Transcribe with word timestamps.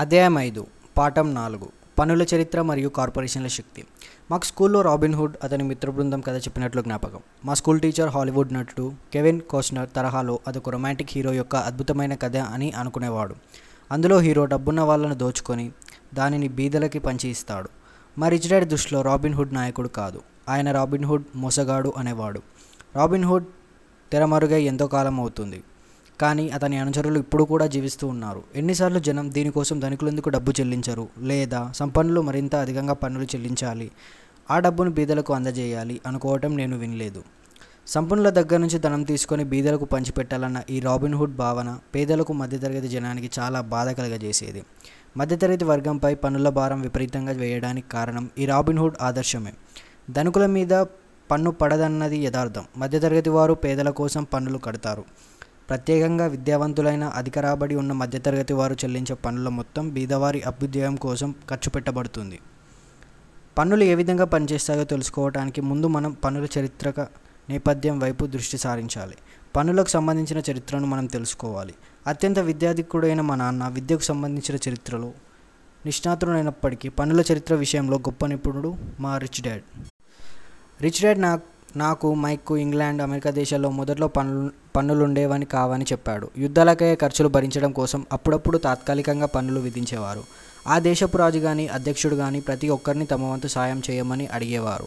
అధ్యాయం 0.00 0.38
ఐదు 0.38 0.66
పాఠం 0.98 1.34
నాలుగు. 1.34 1.68
పనుల 1.98 2.26
చరిత్ర 2.34 2.62
మరియు 2.62 2.88
కార్పొరేషన్ల 2.88 3.46
శక్తి. 3.46 3.84
మాకు 4.30 4.44
స్కూల్లో 4.44 4.80
రాబిన్ 4.80 5.14
హుడ్ 5.14 5.36
అతని 5.44 5.64
మిత్ర 5.64 5.90
బృందం 5.90 6.20
కథ 6.20 6.36
చెప్పినట్లు 6.36 6.82
జ్ఞాపకం. 6.82 7.18
మా 7.44 7.54
స్కూల్ 7.54 7.80
టీచర్ 7.80 8.08
హాలీవుడ్ 8.08 8.54
నటుడు 8.54 8.92
కెవిన్ 9.12 9.40
కోస్నర్ 9.40 9.88
తరహాలో 9.96 10.38
అదొక 10.48 10.68
రొమాంటిక్ 10.68 11.10
హీరో 11.12 11.32
యొక్క 11.32 11.56
అద్భుతమైన 11.56 12.14
కథ 12.14 12.36
అని 12.36 12.72
అనుకునేవాడు. 12.72 13.34
అందులో 13.92 14.18
హీరో 14.18 14.44
డబ్బున్న 14.44 14.80
వాళ్ళను 14.80 15.14
దోచుకొని 15.14 15.72
దానిని 16.14 16.48
బీదలకి 16.48 16.98
పంచి 16.98 17.28
ఇస్తాడు. 17.28 17.68
మా 18.18 18.28
రిచ్ 18.28 18.50
డాడ్ 18.50 18.64
దృష్టిలో 18.64 19.02
రాబిన్ 19.02 19.34
హుడ్ 19.34 19.54
నాయకుడు 19.54 19.88
కాదు. 19.88 20.20
ఆయన 20.48 20.72
రాబిన్ 20.72 21.04
హుడ్ 21.04 21.24
మోసగాడు 21.36 21.92
అనేవాడు. 21.96 22.42
రాబిన్ 22.96 23.24
హుడ్ 23.24 23.44
తెరమరుగై 24.12 24.62
ఎంతో 24.62 24.86
కాలం 24.86 25.20
అవుతుంది. 25.20 25.62
కానీ 26.20 26.48
అతని 26.48 26.78
అనుచరులు 26.78 27.18
ఇప్పుడు 27.18 27.44
కూడా 27.44 27.66
జీవిస్తూ 27.66 28.08
ఉన్నారు. 28.08 28.42
ఎన్నిసార్లు 28.54 28.98
జనం 28.98 29.32
దీనికోసం 29.32 29.80
ధనికులందుకు 29.80 30.28
డబ్బు 30.28 30.52
చెల్లించరు? 30.60 31.08
లేదా 31.18 31.72
సంపన్నులు 31.72 32.20
మరింత 32.20 32.54
అధికంగా 32.54 32.92
పన్నులు 32.92 33.24
చెల్లించాలి? 33.24 33.90
ఆ 34.50 34.58
డబ్బును 34.58 34.90
బీదలకు 34.90 35.34
అందజేయాలి 35.34 36.00
అనుకోవటం 36.06 36.56
నేను 36.56 36.78
వినలేదు. 36.78 37.24
సంపన్నుల 37.86 38.30
దగ్గర 38.30 38.56
నుంచి 38.56 38.78
ధనం 38.78 39.02
తీసుకొని 39.02 39.44
బీదలకు 39.44 39.84
పంచిపెట్టాలన్న 39.84 40.62
ఈ 40.70 40.80
రాబిన్ 40.80 41.14
హుడ్ 41.14 41.36
భావన 41.36 41.78
పేదలకు 41.94 42.32
మధ్యతరగతి 42.32 42.88
జనానికి 42.88 43.40
చాలా 43.40 43.60
బాధ 43.60 43.88
కలగజేసేది. 43.88 44.62
మధ్యతరగతి 45.16 45.64
వర్గంపై 45.64 46.14
పన్నుల 46.14 46.48
భారం 46.48 46.80
విపరీతంగా 46.80 47.32
వేయడానికి 47.32 47.88
కారణం 47.88 48.30
ఈ 48.38 48.46
రాబిన్ 48.46 48.78
హుడ్ 48.78 48.96
ఆదర్శమే. 49.02 49.52
ధనుకుల 50.10 50.46
మీద 50.46 50.84
పన్ను 51.30 51.50
పడదన్నది 51.50 52.16
యథార్థం. 52.16 52.64
మధ్యతరగతి 52.76 53.30
వారు 53.30 53.54
పేదల 53.54 53.90
కోసం 53.90 54.24
పన్నులు 54.24 54.58
కడతారు. 54.58 55.04
ప్రత్యేకంగా 55.70 56.26
విద్యావంతులైన 56.26 57.04
అధిక 57.04 57.38
రాబడి 57.38 57.74
ఉన్న 57.74 57.92
మధ్యతరగతి 57.92 58.52
వారు 58.52 58.74
చెల్లించే 58.74 59.14
పన్నుల 59.14 59.48
మొత్తం 59.48 59.88
బీదవారి 59.88 60.42
అభ్యుదయం 60.42 60.96
కోసం 60.96 61.34
ఖర్చు 61.50 61.70
పెట్టబడుతుంది. 61.70 62.38
పన్నులు 63.58 63.84
ఏ 63.84 63.94
విధంగా 63.94 64.24
పనిచేస్తాయో 64.24 64.84
తెలుసుకోవడానికి 64.84 65.60
ముందు 65.60 65.86
మనం 65.86 66.10
పన్నుల 66.12 66.46
చరిత్రక 66.58 67.00
నేపథ్యం 67.48 67.98
వైపు 67.98 68.26
దృష్టి 68.26 68.58
సారించాలి. 68.58 69.16
పన్నులకు 69.56 69.88
సంబంధించిన 69.88 70.42
చరిత్రను 70.50 70.86
మనం 70.86 71.06
తెలుసుకోవాలి. 71.06 71.74
అత్యంత 72.06 72.38
విద్యాధికుడైన 72.38 73.20
మా 73.20 73.34
నాన్న 73.34 73.68
విద్యకు 73.68 74.02
సంబంధించిన 74.02 74.58
చరిత్రలో 74.68 75.12
నిష్ణాతుడైనప్పటికీ 75.86 76.88
పన్నుల 76.88 77.24
చరిత్ర 77.32 77.54
విషయంలో 77.54 77.96
గొప్ప 77.96 78.26
నిపుణుడు 78.26 78.76
మా 79.00 79.18
రిచ్ 79.18 79.42
డాడ్. 79.42 79.62
రిచ్ 80.82 81.02
డాడ్ 81.02 81.20
నా 81.20 81.40
నాకు 81.76 82.14
మైక్కు 82.14 82.56
ఇంగ్లాండ్ 82.56 83.02
అమెరికా 83.02 83.30
దేశాల్లో 83.30 83.70
మొదట్లో 83.70 84.08
పన్ను 84.08 84.50
పన్నులు 84.76 85.04
ఉండేవని 85.04 85.44
కావని 85.44 85.84
చెప్పాడు. 85.84 86.30
యుద్ధాలకయ్యే 86.38 86.94
ఖర్చులు 86.94 87.28
భరించడం 87.28 87.72
కోసం 87.72 88.06
అప్పుడప్పుడు 88.12 88.58
తాత్కాలికంగా 88.58 89.26
పన్నులు 89.26 89.60
విధించేవారు. 89.60 90.24
ఆ 90.66 90.78
దేశపు 90.78 91.16
రాజు 91.16 91.38
కానీ 91.38 91.66
అధ్యక్షుడు 91.66 92.16
కానీ 92.16 92.40
ప్రతి 92.40 92.68
ఒక్కరిని 92.68 93.06
తమ 93.06 93.24
వంతు 93.24 93.46
సాయం 93.46 93.82
చేయమని 93.90 94.26
అడిగేవారు. 94.26 94.86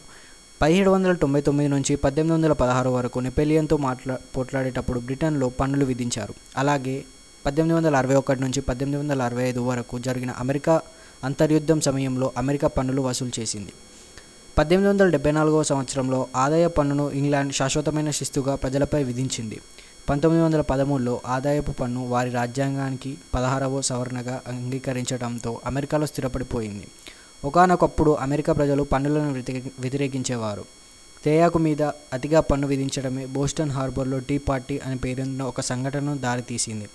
పదిహేడు 0.61 0.89
వందల 0.89 1.13
తొంభై 1.13 1.41
తొమ్మిది 1.41 1.69
నుంచి 1.69 1.95
పద్దెనిమిది 1.95 2.33
వందల 2.33 2.53
పదహారు 2.53 2.89
వరకు 2.89 3.19
నెపెలియన్తో 3.19 3.77
మాట్లా 3.77 4.17
పోట్లాడేటప్పుడు 4.37 4.99
బ్రిటన్లో 4.99 5.49
పన్నులు 5.49 5.85
విధించారు. 5.85 6.33
అలాగే 6.57 7.03
పద్దెనిమిది 7.45 7.77
వందల 7.77 7.95
అరవై 7.95 8.15
ఒకటి 8.15 8.41
నుంచి 8.41 8.61
పద్దెనిమిది 8.61 9.03
వందల 9.03 9.21
అరవై 9.21 9.43
ఐదు 9.43 9.59
వరకు 9.59 9.99
జరిగిన 9.99 10.31
అమెరికా 10.31 10.81
అంతర్యుద్ధం 11.23 11.81
సమయంలో 11.81 12.31
అమెరికా 12.37 12.67
పన్నులు 12.67 13.01
వసూలు 13.01 13.39
చేసింది. 13.39 13.73
పద్దెనిమిది 14.57 14.89
వందల 14.89 15.09
డెబ్బై 15.09 15.31
నాలుగవ 15.31 15.63
సంవత్సరంలో 15.63 16.27
ఆదాయ 16.35 16.67
పన్నును 16.67 17.11
ఇంగ్లాండ్ 17.11 17.53
శాశ్వతమైన 17.53 18.11
శిస్తుగా 18.11 18.55
ప్రజలపై 18.55 19.03
విధించింది. 19.03 19.61
పంతొమ్మిది 20.09 20.45
వందల 20.45 20.61
పదమూడులో 20.61 21.21
ఆదాయపు 21.27 21.71
పన్ను 21.71 22.07
వారి 22.07 22.29
రాజ్యాంగానికి 22.29 23.17
పదహారవ 23.35 23.81
సవరణగా 23.81 24.41
అంగీకరించడంతో 24.47 25.61
అమెరికాలో 25.65 26.05
స్థిరపడిపోయింది. 26.05 26.87
ఒకనొకప్పుడు 27.45 28.11
అమెరికా 28.11 28.53
ప్రజలు 28.53 28.83
పన్నులను 28.83 29.33
వ్యతిరే 29.33 29.63
వ్యతిరేకించేవారు. 29.79 30.65
తేయాకు 31.25 31.57
మీద 31.57 31.81
అతిగా 32.13 32.39
పన్ను 32.39 32.67
విధించడమే 32.67 33.25
బోస్టన్ 33.25 33.71
హార్బర్లో 33.71 34.19
టీ 34.19 34.37
పార్టీ 34.37 34.79
అని 34.85 34.97
పేరున్న 34.97 35.43
ఒక 35.43 35.61
సంఘటనను 35.61 36.17
దారితీసింది. 36.17 36.89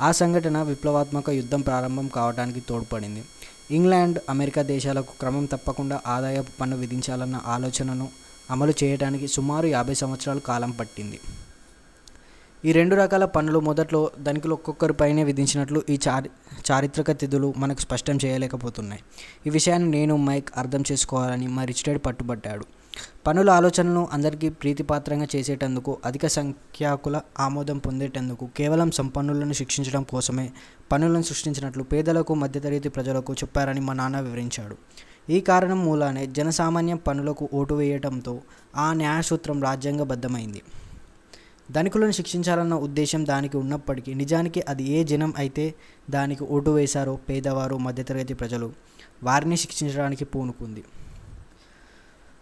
ఆ 0.00 0.12
సంఘటన 0.12 0.62
విప్లవాత్మక 0.62 1.30
యుద్ధం 1.30 1.60
ప్రారంభం 1.60 2.08
కావడానికి 2.08 2.60
తోడ్పడింది. 2.60 3.24
ఇంగ్లాండ్ 3.70 4.18
అమెరికా 4.30 4.62
దేశాలకు 4.62 5.12
క్రమం 5.20 5.44
తప్పకుండా 5.44 6.00
ఆదాయపు 6.06 6.52
పన్ను 6.60 6.76
విధించాలన్న 6.76 7.40
ఆలోచనను 7.46 8.08
అమలు 8.50 8.72
చేయడానికి 8.84 9.28
సుమారు 9.28 9.66
యాభై 9.66 9.94
సంవత్సరాల 9.94 10.38
కాలం 10.38 10.70
పట్టింది. 10.70 11.20
ఈ 12.64 12.72
రెండు 12.72 12.96
రకాల 12.96 13.24
పన్నులు 13.24 13.58
మొదట్లో 13.60 14.10
ధనికులు 14.20 14.54
ఒక్కొక్కరిపైనే 14.54 15.24
విధించినట్లు 15.24 15.82
ఈ 15.90 15.98
చారి 16.08 16.30
చారిత్రక 16.70 17.10
తిథులు 17.10 17.54
మనకు 17.56 17.80
స్పష్టం 17.80 18.18
చేయలేకపోతున్నాయి. 18.24 19.02
ఈ 19.46 19.50
విషయాన్ని 19.50 19.90
నేను 19.90 20.16
మైక్ 20.16 20.50
అర్థం 20.56 20.84
చేసుకోవాలని 20.92 21.46
మా 21.46 21.64
రిచ్ 21.64 21.82
డాడ్ 21.86 22.00
పట్టుబట్టాడు. 22.06 22.64
పన్నుల 23.26 23.50
ఆలోచనలను 23.50 24.08
అందరికీ 24.12 24.48
ప్రీతిపాత్రంగా 24.48 25.28
చేసేటందుకు 25.36 25.98
అధిక 26.04 26.26
సంఖ్యాకుల 26.26 27.20
ఆమోదం 27.38 27.78
పొందేటందుకు 27.78 28.46
కేవలం 28.56 28.90
సంపన్నులను 28.90 29.52
శిక్షించడం 29.52 30.02
కోసమే 30.02 30.50
పన్నులను 30.92 31.22
సృష్టించినట్లు 31.22 31.82
పేదలకు 31.82 32.34
మధ్యతరగతి 32.34 32.88
ప్రజలకు 32.88 33.32
చెప్పారని 33.32 33.80
మా 33.80 33.92
నాన్న 33.92 34.20
వివరించాడు. 34.20 34.76
ఈ 35.30 35.40
కారణం 35.40 35.84
మూలానే 35.84 36.26
జనసామాన్యం 36.26 36.96
పన్నులకు 36.96 37.48
ఓటు 37.54 37.74
వేయటంతో 37.74 38.40
ఆ 38.76 38.92
న్యాయసూత్రం 38.92 39.62
రాజ్యాంగబద్ధమైంది. 39.62 40.62
ధనికులను 41.72 42.10
శిక్షించాలన్న 42.10 42.74
ఉద్దేశం 42.74 43.26
దానికి 43.26 43.56
ఉన్నప్పటికీ 43.56 44.14
నిజానికి 44.14 44.60
అది 44.60 44.84
ఏ 44.84 45.04
జనం 45.04 45.34
అయితే 45.36 45.74
దానికి 46.10 46.44
ఓటు 46.44 46.70
వేశారో 46.70 47.16
పేదవారు 47.16 47.76
మధ్యతరగతి 47.76 48.34
ప్రజలు 48.34 48.72
వారిని 49.22 49.56
శిక్షించడానికి 49.56 50.24
పూనుకుంది. 50.24 50.84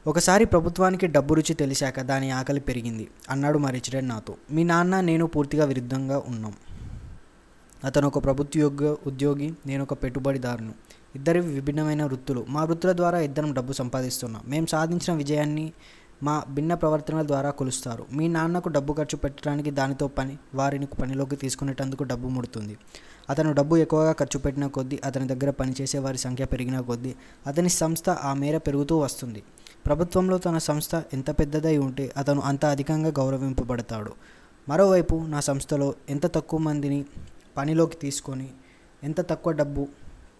ఒకసారి 0.06 0.44
ప్రభుత్వానికి 0.44 1.06
డబ్బు 1.06 1.34
రుచి 1.34 1.54
తెలిసాక 1.54 2.00
దాని 2.00 2.30
ఆకలి 2.30 2.60
పెరిగింది. 2.60 3.08
అన్నాడు 3.30 3.58
మా 3.58 3.70
రిచ్ 3.70 4.08
నాతో 4.08 4.34
మీ 4.50 4.64
నాన్న 4.64 5.00
నేను 5.00 5.26
పూర్తిగా 5.26 5.64
విరుద్ధంగా 5.64 6.22
ఉన్నాం. 6.28 6.54
అతను 7.84 8.06
ఒక 8.06 8.24
ప్రభుత్వ 8.24 8.96
ఉద్యోగి 9.06 9.52
నేను 9.66 9.82
ఒక 9.82 9.92
పెట్టుబడిదారును. 9.92 10.74
ఇద్దరి 11.14 11.40
విభిన్నమైన 11.40 12.04
వృత్తులు. 12.04 12.46
మా 12.48 12.64
వృత్తుల 12.64 12.92
ద్వారా 12.92 13.18
ఇద్దరం 13.18 13.52
డబ్బు 13.52 13.72
సంపాదిస్తున్నాం. 13.72 14.42
మేము 14.46 14.66
సాధించిన 14.66 15.12
విజయాన్ని 15.12 15.72
మా 16.22 16.44
భిన్న 16.48 16.74
ప్రవర్తనల 16.74 17.26
ద్వారా 17.26 17.50
కొలుస్తారు. 17.50 18.06
మీ 18.12 18.28
నాన్నకు 18.28 18.68
డబ్బు 18.68 18.92
ఖర్చు 18.92 19.16
పెట్టడానికి 19.16 19.70
దానితో 19.70 20.08
పని 20.08 20.38
వారిని 20.54 20.86
పనిలోకి 20.86 21.36
తీసుకునేటందుకు 21.36 22.04
డబ్బు 22.04 22.28
ముడుతుంది. 22.28 22.78
అతను 23.30 23.52
డబ్బు 23.52 23.76
ఎక్కువగా 23.76 24.12
ఖర్చు 24.12 24.38
పెట్టిన 24.38 24.66
కొద్దీ 24.66 25.00
అతని 25.04 25.26
దగ్గర 25.28 25.50
పనిచేసే 25.50 25.98
వారి 25.98 26.18
సంఖ్య 26.18 26.44
పెరిగిన 26.44 26.80
కొద్దీ 26.80 27.14
అతని 27.46 27.68
సంస్థ 27.68 28.10
ఆ 28.10 28.34
మేర 28.34 28.58
పెరుగుతూ 28.58 28.98
వస్తుంది. 28.98 29.42
ప్రభుత్వంలో 29.86 30.38
తన 30.38 30.58
సంస్థ 30.58 31.02
ఎంత 31.12 31.30
పెద్దదై 31.30 31.78
ఉంటే 31.78 32.12
అతను 32.16 32.40
అంత 32.40 32.64
అధికంగా 32.64 33.08
గౌరవింపబడతాడు. 33.08 34.12
మరోవైపు 34.68 35.14
నా 35.14 35.40
సంస్థలో 35.40 35.94
ఎంత 36.10 36.26
తక్కువ 36.26 36.60
మందిని 36.60 37.04
పనిలోకి 37.56 37.96
తీసుకొని 37.96 38.48
ఎంత 39.02 39.20
తక్కువ 39.20 39.52
డబ్బు 39.52 39.88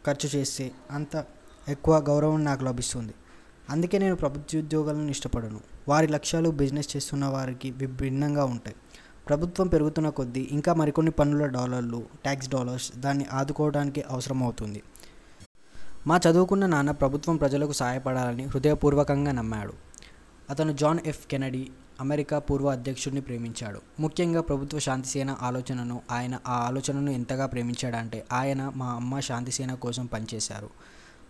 ఖర్చు 0.06 0.38
చేస్తే 0.38 0.72
అంత 0.90 1.24
ఎక్కువ 1.68 1.98
గౌరవం 1.98 2.44
నాకు 2.44 2.64
లభిస్తుంది. 2.64 3.14
అందుకే 3.70 3.98
నేను 3.98 4.16
ప్రభుత్వ 4.16 4.58
ఉద్యోగాలను 4.58 5.10
ఇష్టపడను. 5.10 5.60
వారి 5.88 6.06
లక్ష్యాలు 6.06 6.50
బిజినెస్ 6.50 6.96
చేస్తున్న 6.96 7.24
వారికి 7.24 7.70
విభిన్నంగా 7.70 8.44
ఉంటాయి. 8.44 8.76
ప్రభుత్వం 9.28 9.68
పెరుగుతున్న 9.68 10.08
కొద్దీ 10.08 10.48
ఇంకా 10.50 10.74
మరికొన్ని 10.74 11.10
పన్నుల 11.10 11.46
డాలర్లు 11.46 12.02
ట్యాక్స్ 12.22 12.48
డాలర్స్ 12.48 12.96
దాన్ని 12.96 13.26
ఆదుకోవడానికి 13.32 14.04
అవసరమవుతుంది. 14.10 14.82
మా 16.06 16.20
చదువుకున్న 16.30 16.66
నాన్న 16.66 16.90
ప్రభుత్వం 16.90 17.36
ప్రజలకు 17.36 17.72
సహాయపడాలని 17.72 18.44
హృదయపూర్వకంగా 18.44 19.32
నమ్మాడు. 19.32 19.72
అతను 20.50 20.72
జాన్ 20.72 20.98
ఎఫ్ 21.06 21.26
కెనడీ 21.26 21.70
అమెరికా 22.00 22.38
పూర్వ 22.38 22.70
అధ్యక్షుడిని 22.70 23.20
ప్రేమించాడు. 23.20 23.80
ముఖ్యంగా 24.00 24.40
ప్రభుత్వ 24.40 24.78
శాంతిసేన 24.78 25.36
ఆలోచనను 25.42 26.02
ఆయన 26.10 26.38
ఆ 26.46 26.52
ఆలోచనను 26.52 27.10
ఎంతగా 27.10 27.46
ప్రేమించాడంటే 27.46 28.24
ఆయన 28.32 28.72
మా 28.76 28.86
అమ్మ 28.86 29.20
శాంతిసేన 29.20 29.74
కోసం 29.74 30.06
పనిచేశారు. 30.06 30.70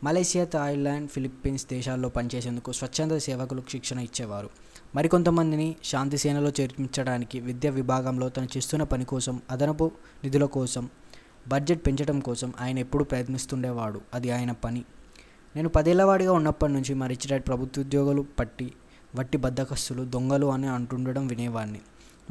మలేషియా 0.05 0.45
థాయిలాండ్ 0.45 1.11
ఫిలిప్పీన్స్ 1.11 1.67
దేశాల్లో 1.71 2.09
పనిచేసేందుకు 2.09 2.73
స్వచ్ఛంద 2.73 3.13
సేవకులకు 3.13 3.71
శిక్షణ 3.71 4.01
ఇచ్చేవారు. 4.01 4.51
మరికొంతమందిని 4.95 5.77
శాంతి 5.85 6.19
సేనలో 6.19 6.53
చేర్పించడానికి 6.61 7.41
విద్యా 7.41 7.71
విభాగంలో 7.71 8.29
తను 8.29 8.49
చేస్తున్న 8.57 8.83
పని 8.85 9.05
కోసం 9.05 9.43
అదనపు 9.51 9.91
నిధుల 10.25 10.45
కోసం 10.45 10.89
బడ్జెట్ 11.49 11.87
పెంచడం 11.87 12.21
కోసం 12.21 12.53
ఆయన 12.61 12.79
ఎప్పుడూ 12.79 13.05
ప్రయత్నిస్తుండేవాడు. 13.05 14.01
అది 14.15 14.31
ఆయన 14.31 14.53
పని. 14.53 14.85
నేను 15.57 15.69
పదేళ్ళవాడిగా 15.69 16.33
ఉన్నప్పటి 16.33 16.73
నుంచి 16.73 16.95
మా 16.95 17.07
రిచ్ 17.07 17.29
డాడ్ 17.29 17.43
ప్రభుత్వ 17.47 17.83
ఉద్యోగులు 17.83 18.27
పట్టి 18.39 18.73
వట్టి 19.17 19.39
బద్దకస్తులు 19.39 20.03
దొంగలు 20.03 20.47
అని 20.47 20.67
అంటుండడం 20.67 21.27
వినేవాడిని 21.27 21.81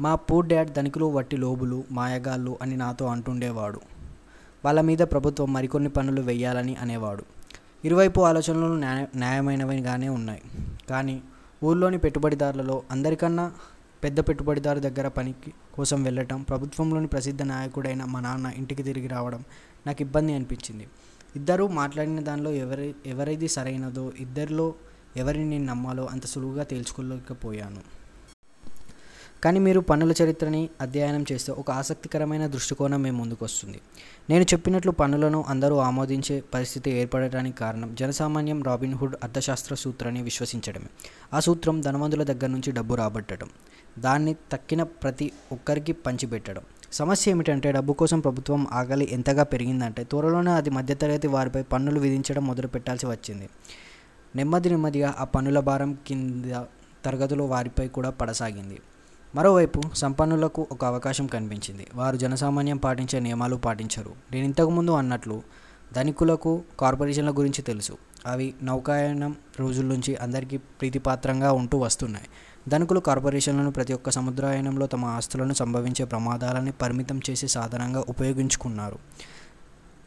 మా 0.00 0.14
పూర్ 0.14 0.46
డాడ్ 0.46 0.72
ధనికులు 0.72 1.04
వట్టి 1.04 1.36
లోబులు 1.36 1.84
మాయగాళ్ళు 1.90 2.58
అని 2.62 2.76
నాతో 2.76 3.06
అంటుండేవాడు. 3.06 3.80
వాళ్ళ 4.64 4.80
మీద 4.80 4.98
ప్రభుత్వం 4.98 5.52
మరికొన్ని 5.52 5.90
పనులు 5.90 6.22
వెయ్యాలని 6.22 6.76
అనేవాడు. 6.76 7.35
ఇరువైపు 7.86 8.20
ఆలోచనలు 8.20 8.76
న్యాయ 8.84 9.06
న్యాయమైనవిగానే 9.16 10.08
ఉన్నాయి. 10.08 10.42
కానీ 10.90 11.16
ఊళ్ళోని 11.64 11.98
పెట్టుబడిదారులలో 11.98 12.76
అందరికన్నా 12.90 13.44
పెద్ద 14.04 14.20
పెట్టుబడిదారు 14.20 14.80
దగ్గర 14.86 15.06
పనికి 15.08 15.50
కోసం 15.74 15.98
వెళ్ళటం 16.02 16.42
ప్రభుత్వంలోని 16.42 17.06
ప్రసిద్ధ 17.06 17.42
నాయకుడైన 17.42 18.02
మా 18.04 18.20
నాన్న 18.20 18.50
ఇంటికి 18.56 18.82
తిరిగి 18.82 19.06
రావడం 19.06 19.42
నాకు 19.86 20.02
ఇబ్బంది 20.02 20.32
అనిపించింది. 20.32 20.86
ఇద్దరూ 21.36 21.64
మాట్లాడిన 21.78 22.20
దానిలో 22.20 22.50
ఎవరి 22.64 22.88
ఎవరిది 23.06 23.48
సరైనదో 23.48 24.04
ఇద్దరిలో 24.18 24.66
ఎవరిని 25.16 25.46
నేను 25.50 25.64
నమ్మాలో 25.64 26.04
అంత 26.12 26.26
సులువుగా 26.26 26.62
తేల్చుకోలేకపోయాను. 26.62 27.82
కానీ 29.46 29.60
మీరు 29.60 29.80
పన్నుల 29.80 30.12
చరిత్రని 30.22 30.68
అధ్యయనం 30.80 31.24
చేస్తే 31.32 31.52
ఒక 31.52 31.70
ఆసక్తికరమైన 31.70 32.46
దృష్టికోణం 32.46 33.02
మేము 33.02 33.18
ముందుకు 33.18 33.44
వస్తుంది. 33.44 33.80
నేను 34.30 34.44
చెప్పినట్లు 34.44 34.92
పన్నులను 34.92 35.44
అందరూ 35.48 35.76
ఆమోదించే 35.76 36.42
పరిస్థితి 36.54 36.90
ఏర్పడటానికి 36.90 37.58
కారణం 37.58 37.94
జనసామాన్యం 37.94 38.62
రాబిన్హుడ్ 38.62 39.14
అర్థశాస్త్ర 39.22 39.74
సూత్రాన్ని 39.74 40.22
విశ్వసించడమే. 40.22 40.86
ఆ 41.34 41.40
సూత్రం 41.40 41.80
ధనవంతుల 41.80 42.22
దగ్గర 42.22 42.46
నుంచి 42.46 42.72
డబ్బు 42.72 42.94
రాబట్టడం 42.94 43.48
దాన్ని 43.98 44.36
తక్కిన 44.52 44.82
ప్రతి 44.82 45.32
ఒక్కరికి 45.52 45.92
పంచిపెట్టడం. 45.92 46.62
సమస్య 46.92 47.30
ఏమిటంటే 47.30 47.72
డబ్బు 47.72 47.92
కోసం 47.92 48.20
ప్రభుత్వం 48.20 48.66
ఆకలి 48.72 49.08
ఎంతగా 49.12 49.42
పెరిగిందంటే 49.42 50.04
త్వరలోనే 50.04 50.50
అది 50.50 50.70
మధ్యతరగతి 50.70 51.28
వారిపై 51.28 51.62
పన్నులు 51.62 52.00
విధించడం 52.00 52.46
మొదలు 52.46 52.66
పెట్టాల్సి 52.66 53.06
వచ్చింది. 53.06 53.48
నెమ్మది 54.36 54.70
నెమ్మదిగా 54.70 55.14
ఆ 55.18 55.24
పన్నుల 55.24 55.60
భారం 55.60 55.98
కింద 56.06 56.44
తరగతులు 57.04 57.42
వారిపై 57.42 57.88
కూడా 57.88 58.10
పడసాగింది. 58.10 58.78
మరోవైపు 59.34 59.80
సంపన్నులకు 59.94 60.66
ఒక 60.72 60.84
అవకాశం 60.84 61.26
కనిపించింది. 61.26 61.86
వారు 61.94 62.16
జనసామాన్యం 62.16 62.76
పాటించే 62.76 63.20
నియమాలు 63.20 63.56
పాటించరు. 63.56 64.12
నేను 64.32 64.44
ఇంతకుముందు 64.44 64.90
అన్నట్లు 64.90 65.42
ధనికులకు 65.94 66.62
కార్పొరేషన్ల 66.80 67.30
గురించి 67.30 67.62
తెలుసు. 67.62 67.92
అవి 68.26 68.54
నౌకాయనం 68.62 69.36
రోజుల 69.60 69.86
నుంచి 69.86 70.16
అందరికీ 70.16 70.56
ప్రీతిపాత్రంగా 70.56 71.52
ఉంటూ 71.52 71.78
వస్తున్నాయి. 71.78 72.24
ధనికులు 72.68 73.00
కార్పొరేషన్లను 73.00 73.70
ప్రతి 73.70 73.92
ఒక్క 73.92 74.10
సముద్రాయనంలో 74.10 74.86
తమ 74.86 75.04
ఆస్తులను 75.04 75.54
సంభవించే 75.54 76.04
ప్రమాదాలని 76.04 76.72
పరిమితం 76.72 77.20
చేసే 77.30 77.46
సాధనంగా 77.46 78.04
ఉపయోగించుకున్నారు. 78.08 78.98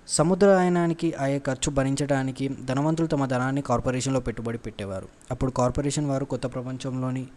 సముద్రాయనానికి 0.08 1.14
అయ్యే 1.20 1.40
ఖర్చు 1.40 1.72
భరించడానికి 1.72 2.48
ధనవంతులు 2.48 3.08
తమ 3.08 3.26
ధనాన్ని 3.26 3.62
కార్పొరేషన్లో 3.62 4.20
పెట్టుబడి 4.20 4.58
పెట్టేవారు. 4.58 5.08
అప్పుడు 5.32 5.52
కార్పొరేషన్ 5.52 6.06
వారు 6.06 6.26
కొత్త 6.26 6.48
ప్రపంచంలోని 6.48 7.28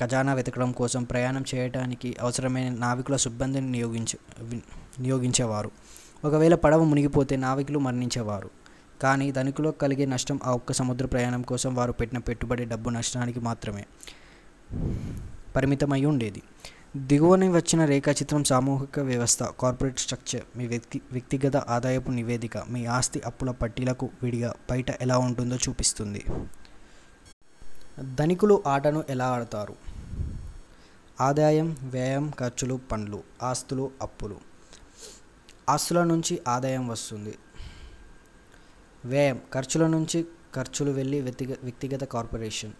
ఖజానా 0.00 0.34
వెతకడం 0.34 0.72
కోసం 0.72 1.04
ప్రయాణం 1.04 1.44
చేయడానికి 1.54 2.16
అవసరమైన 2.20 2.72
నావికుల 2.72 3.16
సిబ్బందిని 3.16 3.70
నియోగించ 3.70 4.14
నియోగించేవారు. 5.00 5.70
ఒకవేళ 6.24 6.54
పడవ 6.54 6.84
మునిగిపోతే 6.84 7.36
నావికులు 7.36 7.78
మరణించేవారు. 7.78 8.50
కానీ 9.02 9.32
ధనికులకు 9.32 9.78
కలిగే 9.78 10.06
నష్టం 10.06 10.40
ఆ 10.44 10.50
ఒక్క 10.50 10.72
సముద్ర 10.72 11.06
ప్రయాణం 11.06 11.42
కోసం 11.42 11.74
వారు 11.74 11.92
పెట్టిన 11.92 12.18
పెట్టుబడి 12.18 12.64
డబ్బు 12.64 12.90
నష్టానికి 12.90 13.40
మాత్రమే 13.40 13.84
పరిమితమై 15.56 16.04
ఉండేది. 16.04 16.42
దిగువని 16.96 17.48
వచ్చిన 17.48 17.84
రేఖాచిత్రం 17.84 18.44
సామూహిక 18.44 19.00
వ్యవస్థ 19.00 19.42
కార్పొరేట్ 19.42 19.98
స్ట్రక్చర్ 19.98 20.58
మీ 20.58 20.66
వ్యక్తి 20.66 21.00
వ్యక్తిగత 21.12 21.56
ఆదాయపు 21.56 22.10
నివేదిక 22.10 22.58
మీ 22.58 22.86
ఆస్తి 22.86 23.20
అప్పుల 23.20 23.50
పట్టీలకు 23.50 24.10
విడిగా 24.22 24.54
బయట 24.70 25.02
ఎలా 25.02 25.18
ఉంటుందో 25.18 25.56
చూపిస్తుంది. 25.56 26.24
ధనికులు 28.14 28.62
ఆటను 28.66 29.04
ఎలా 29.10 29.26
ఆడతారు? 29.26 29.85
ఆదాయం 31.20 31.76
వ్యయం 31.82 32.32
ఖర్చులు 32.40 32.80
పన్నులు 32.92 33.22
ఆస్తులు 33.42 33.90
అప్పులు. 34.02 34.36
ఆస్తుల 35.68 36.04
నుంచి 36.04 36.40
ఆదాయం 36.48 36.88
వస్తుంది. 36.88 37.38
వ్యయం 39.04 39.40
ఖర్చుల 39.54 39.86
నుంచి 39.86 40.26
ఖర్చులు 40.54 40.90
వెళ్ళి 40.90 41.20
వ్యక్తిగ 41.20 41.54
వ్యక్తిగత 41.62 42.04
కార్పొరేషన్. 42.04 42.72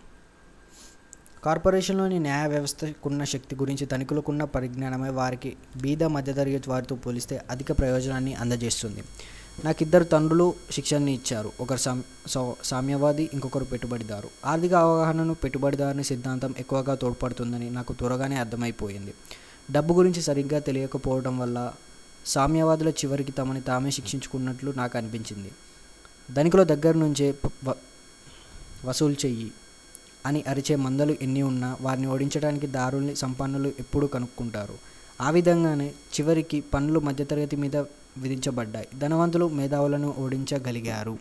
కార్పొరేషన్లోని 1.45 2.19
న్యాయ 2.19 2.49
వ్యవస్థకున్న 2.49 3.25
శక్తి 3.25 3.57
గురించి 3.57 3.87
తనిఖీలకున్న 3.87 4.45
పరిజ్ఞానమే 4.45 5.09
వారికి 5.09 5.57
బీద 5.83 6.05
మధ్యతరగతి 6.05 6.71
వారితో 6.71 6.97
పోలిస్తే 6.97 7.43
అధిక 7.51 7.79
ప్రయోజనాన్ని 7.79 8.35
అందజేస్తుంది. 8.35 9.05
నాకు 9.65 9.83
ఇద్దరు 9.83 10.05
తండ్రులు 10.05 10.55
శిక్షణని 10.71 11.15
ఇచ్చారు. 11.15 11.53
ఒకరు 11.61 11.79
సామ్ 11.79 12.03
సామ్యవాది 12.65 13.31
ఇంకొకరు 13.35 13.65
పెట్టుబడిదారు. 13.65 14.29
ఆర్థిక 14.47 14.75
అవగాహనను 14.75 15.35
పెట్టుబడిదారుని 15.35 16.05
సిద్ధాంతం 16.05 16.55
ఎక్కువగా 16.59 16.95
తోడ్పడుతుందని 16.95 17.71
నాకు 17.71 17.93
త్వరగానే 17.93 18.37
అర్థమైపోయింది. 18.37 19.15
డబ్బు 19.71 19.95
గురించి 19.95 20.23
సరిగ్గా 20.23 20.59
తెలియకపోవడం 20.59 21.39
వల్ల 21.39 21.73
సామ్యవాదుల 22.27 22.89
చివరికి 22.89 23.33
తమని 23.33 23.61
తామే 23.61 23.91
శిక్షించుకున్నట్లు 23.91 24.71
నాకు 24.77 24.99
అనిపించింది. 24.99 25.51
ధనికుల 26.35 26.63
దగ్గర 26.63 26.95
నుంచే 26.95 27.35
వసూలు 28.85 29.17
చెయ్యి 29.27 29.53
అని 30.27 30.45
అరిచే 30.49 30.77
మందలు 30.77 31.17
ఎన్ని 31.23 31.43
ఉన్నా 31.43 31.77
వారిని 31.81 32.07
ఓడించడానికి 32.07 32.67
దారుల్ని 32.67 33.17
సంపన్నులు 33.17 33.69
ఎప్పుడూ 33.79 34.07
కనుక్కుంటారు. 34.07 34.75
ఆ 35.21 35.31
విధంగానే 35.31 35.89
చివరికి 36.15 36.61
పనులు 36.61 37.01
మధ్యతరగతి 37.01 37.57
మీద 37.57 37.77
విధించబడ్డాయి. 38.19 38.89
ధనవంతులు 38.99 39.49
మేధావులను 39.49 40.15
ఓడించగలిగారు. 40.19 41.19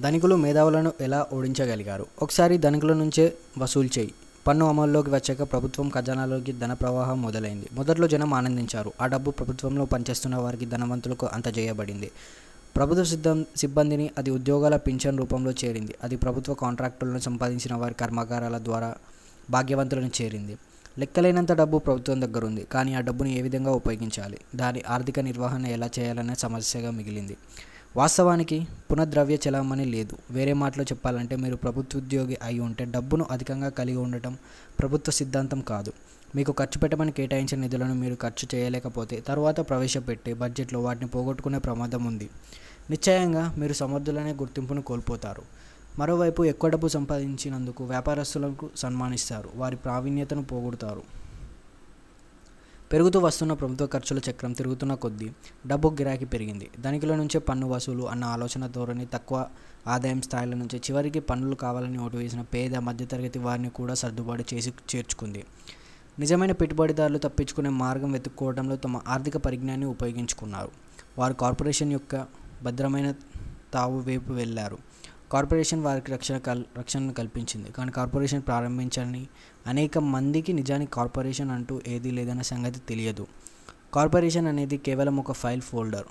ధనికులు 0.00 0.36
మేధావులను 0.36 0.92
ఎలా 1.00 1.26
ఓడించగలిగారు? 1.32 2.06
ఒకసారి 2.22 2.58
ధనికుల 2.58 2.92
నుంచే 2.92 3.36
వసూలు 3.58 3.88
చేయి. 3.98 4.14
పన్ను 4.46 4.68
అమల్లోకి 4.68 5.10
వచ్చాక 5.10 5.42
ప్రభుత్వం 5.42 5.88
ఖజానాలోకి 5.88 6.52
ధన 6.52 6.72
ప్రవాహం 6.72 7.22
మొదలైంది. 7.22 7.66
మొదట్లో 7.72 8.08
జనం 8.08 8.34
ఆనందించారు. 8.34 8.92
ఆ 9.00 9.06
డబ్బు 9.06 9.30
ప్రభుత్వంలో 9.30 9.84
పనిచేస్తున్న 9.84 10.36
వారికి 10.36 10.66
ధనవంతులకు 10.66 11.26
అందజేయబడింది 11.26 12.10
ప్రభుత్వ 12.76 13.04
సిద్ధం 13.04 13.46
సిబ్బందిని 13.56 14.10
అది 14.18 14.30
ఉద్యోగాల 14.30 14.76
పింఛన్ 14.76 15.18
రూపంలో 15.18 15.50
చేరింది. 15.50 15.94
అది 16.04 16.16
ప్రభుత్వ 16.16 16.54
కాంట్రాక్టులను 16.54 17.18
సంపాదించిన 17.18 17.74
వారి 17.74 17.94
కర్మాగారాల 17.94 18.58
ద్వారా 18.58 18.94
భాగ్యవంతులను 19.50 20.10
చేరింది. 20.22 20.56
లెక్కలేనంత 20.98 21.52
డబ్బు 21.52 21.78
ప్రభుత్వం 21.78 22.20
దగ్గర 22.20 22.44
ఉంది. 22.44 22.64
కానీ 22.64 22.94
ఆ 22.94 23.00
డబ్బును 23.00 23.28
ఏ 23.28 23.42
విధంగా 23.42 23.70
ఉపయోగించాలి? 23.70 24.38
దాని 24.56 24.82
ఆర్థిక 24.88 25.20
నిర్వహణ 25.20 25.66
ఎలా 25.66 25.90
చేయాలనే 25.98 26.34
సమస్యగా 26.34 26.90
మిగిలింది. 26.90 27.36
వాస్తవానికి 27.96 28.66
పునఃద్రవ్య 28.92 29.38
చలామణి 29.48 29.84
లేదు. 29.84 30.16
వేరే 30.30 30.52
మాటలో 30.52 30.84
చెప్పాలంటే 30.84 31.36
మీరు 31.36 31.56
ప్రభుత్వ 31.56 31.98
ఉద్యోగి 31.98 32.38
అయి 32.42 32.58
ఉంటే 32.58 32.84
డబ్బును 32.84 33.26
అధికంగా 33.30 33.68
కలిగి 33.68 33.96
ఉండటం 33.96 34.38
ప్రభుత్వ 34.78 35.12
సిద్ధాంతం 35.12 35.60
కాదు. 35.60 35.92
మీకు 36.36 36.52
ఖర్చు 36.52 36.78
పెట్టమని 36.78 37.12
కేటాయించిన 37.12 37.60
నిధులను 37.60 37.94
మీరు 37.94 38.16
ఖర్చు 38.22 38.48
చేయలేకపోతే 38.54 39.20
తర్వాత 39.20 39.60
ప్రవేశపెట్టే 39.60 40.34
బడ్జెట్లో 40.34 40.80
వాటిని 40.80 41.06
పోగొట్టుకునే 41.06 41.58
ప్రమాదం 41.58 42.04
ఉంది. 42.04 42.30
నిశ్చయంగా 42.90 43.54
మీరు 43.58 43.72
సమర్థులనే 43.72 44.32
గుర్తింపును 44.32 44.82
కోల్పోతారు. 44.82 45.42
మరోవైపు 46.00 46.44
ఎక్కువ 46.44 46.70
డబ్బు 46.70 46.88
సంపాదించినందుకు 46.88 47.84
వ్యాపారస్తులకు 47.84 48.70
సన్మానిస్తారు. 48.76 49.50
వారి 49.54 49.76
ప్రావీణ్యతను 49.76 50.44
పోగొడతారు. 50.44 51.02
పెరుగుతూ 52.92 53.20
వస్తున్న 53.20 53.52
ప్రభుత్వ 53.52 53.86
ఖర్చుల 53.86 54.20
చక్రం 54.30 54.52
తిరుగుతున్న 54.52 54.94
కొద్దీ 54.94 55.32
డబ్బు 55.66 55.88
గిరాకీ 55.88 56.24
పెరిగింది. 56.24 56.70
ధనికుల 56.80 57.16
నుంచే 57.16 57.40
పన్ను 57.40 57.68
వసూలు 57.68 58.08
అన్న 58.08 58.24
ఆలోచన 58.24 58.66
ధోరణి 58.66 59.06
తక్కువ 59.06 59.46
ఆదాయం 59.86 60.20
స్థాయిల 60.20 60.54
నుంచి 60.54 60.78
చివరికి 60.78 61.20
పన్నులు 61.20 61.54
కావాలని 61.54 61.98
ఓటు 61.98 62.16
వేసిన 62.16 62.42
పేద 62.42 62.76
మధ్యతరగతి 62.76 63.38
వారిని 63.38 63.70
కూడా 63.70 63.94
సర్దుబాటు 63.94 64.44
చేసి 64.54 64.72
చేర్చుకుంది. 64.96 65.44
నిజమైన 66.18 66.52
పెట్టుబడిదారులు 66.52 67.18
తప్పించుకునే 67.18 67.68
మార్గం 67.68 68.12
వెతుక్కోవడంలో 68.12 68.76
తమ 68.76 69.00
ఆర్థిక 69.08 69.36
పరిజ్ఞాన్ని 69.36 69.86
ఉపయోగించుకున్నారు. 69.86 70.70
వారు 71.18 71.34
కార్పొరేషన్ 71.34 71.92
యొక్క 71.92 72.26
భద్రమైన 72.62 73.14
తావు 73.74 74.00
వైపు 74.00 74.32
వెళ్ళారు. 74.32 74.78
కార్పొరేషన్ 75.32 75.82
వారికి 75.82 76.12
రక్షణ 76.12 76.38
కల్ 76.38 76.64
రక్షణను 76.78 77.12
కల్పించింది. 77.12 77.72
కానీ 77.72 77.90
కార్పొరేషన్ 77.90 78.42
ప్రారంభించని 78.42 79.26
అనేక 79.66 79.98
మందికి 79.98 80.52
నిజానికి 80.52 80.92
కార్పొరేషన్ 80.92 81.50
అంటూ 81.50 81.80
ఏదీ 81.88 82.10
లేదన్న 82.10 82.42
సంగతి 82.42 82.78
తెలియదు. 82.78 83.26
కార్పొరేషన్ 83.94 84.46
అనేది 84.46 84.76
కేవలం 84.76 85.16
ఒక 85.16 85.32
ఫైల్ 85.32 85.60
ఫోల్డర్. 85.60 86.04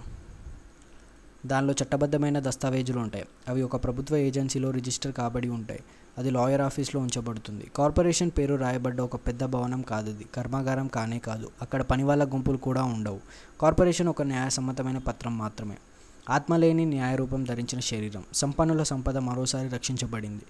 దానిలో 1.45 1.73
చట్టబద్ధమైన 1.83 2.39
దస్తావేజులు 2.39 2.99
ఉంటాయి. 2.99 3.25
అవి 3.47 3.61
ఒక 3.61 3.83
ప్రభుత్వ 3.83 4.15
ఏజెన్సీలో 4.15 4.71
రిజిస్టర్ 4.71 5.11
కాబడి 5.11 5.49
ఉంటాయి. 5.49 5.83
అది 6.17 6.29
లాయర్ 6.29 6.61
ఆఫీస్లో 6.61 7.01
ఉంచబడుతుంది. 7.01 7.71
కార్పొరేషన్ 7.75 8.31
పేరు 8.37 8.55
రాయబడ్డ 8.55 9.01
ఒక 9.01 9.15
పెద్ద 9.15 9.45
భవనం 9.45 9.81
కాదు 9.81 10.11
అది 10.11 10.25
కర్మాగారం 10.35 10.87
కానే 10.87 11.19
కాదు. 11.19 11.49
అక్కడ 11.61 11.81
పని 11.81 12.03
వాళ్ళ 12.03 12.33
గుంపులు 12.33 12.57
కూడా 12.57 12.83
ఉండవు. 12.83 13.19
కార్పొరేషన్ 13.61 14.07
ఒక 14.07 14.21
న్యాయసమ్మతమైన 14.21 14.97
పత్రం 14.97 15.37
మాత్రమే. 15.37 15.77
ఆత్మలేని 16.29 16.85
న్యాయరూపం 16.85 17.43
ధరించిన 17.43 17.79
శరీరం. 17.79 18.23
సంపన్నుల 18.33 18.83
సంపద 18.83 19.17
మరోసారి 19.17 19.69
రక్షించబడింది. 19.69 20.43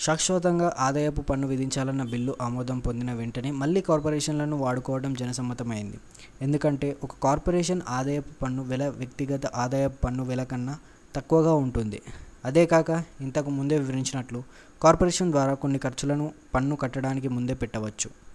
శాశ్వతంగా 0.00 0.72
ఆదాయపు 0.78 1.20
పన్ను 1.22 1.46
విధించాలన్న 1.46 2.02
బిల్లు 2.02 2.36
ఆమోదం 2.42 2.78
పొందిన 2.78 3.12
వెంటనే 3.12 3.50
మళ్ళీ 3.50 3.80
కార్పొరేషన్లను 3.80 4.56
వాడుకోవడం 4.56 5.14
జనసమ్మతమైంది. 5.14 5.98
ఎందుకంటే 6.42 6.96
ఒక 7.04 7.10
కార్పొరేషన్ 7.22 7.80
ఆదాయపు 7.88 8.32
పన్ను 8.42 8.62
వెల 8.62 8.88
వ్యక్తిగత 8.88 9.46
ఆదాయపు 9.46 9.96
పన్ను 9.96 10.24
వెల 10.24 10.42
కన్నా 10.42 10.78
తక్కువగా 11.16 11.52
ఉంటుంది. 11.52 12.02
అదే 12.44 12.66
కాక 12.66 12.90
ఇంతకు 13.20 13.50
ముందే 13.50 13.78
వివరించినట్లు 13.78 14.42
కార్పొరేషన్ 14.82 15.30
ద్వారా 15.30 15.54
కొన్ని 15.54 15.78
ఖర్చులను 15.78 16.32
పన్ను 16.54 16.76
కట్టడానికి 16.76 17.28
ముందే 17.28 17.54
పెట్టవచ్చు. 17.54 18.27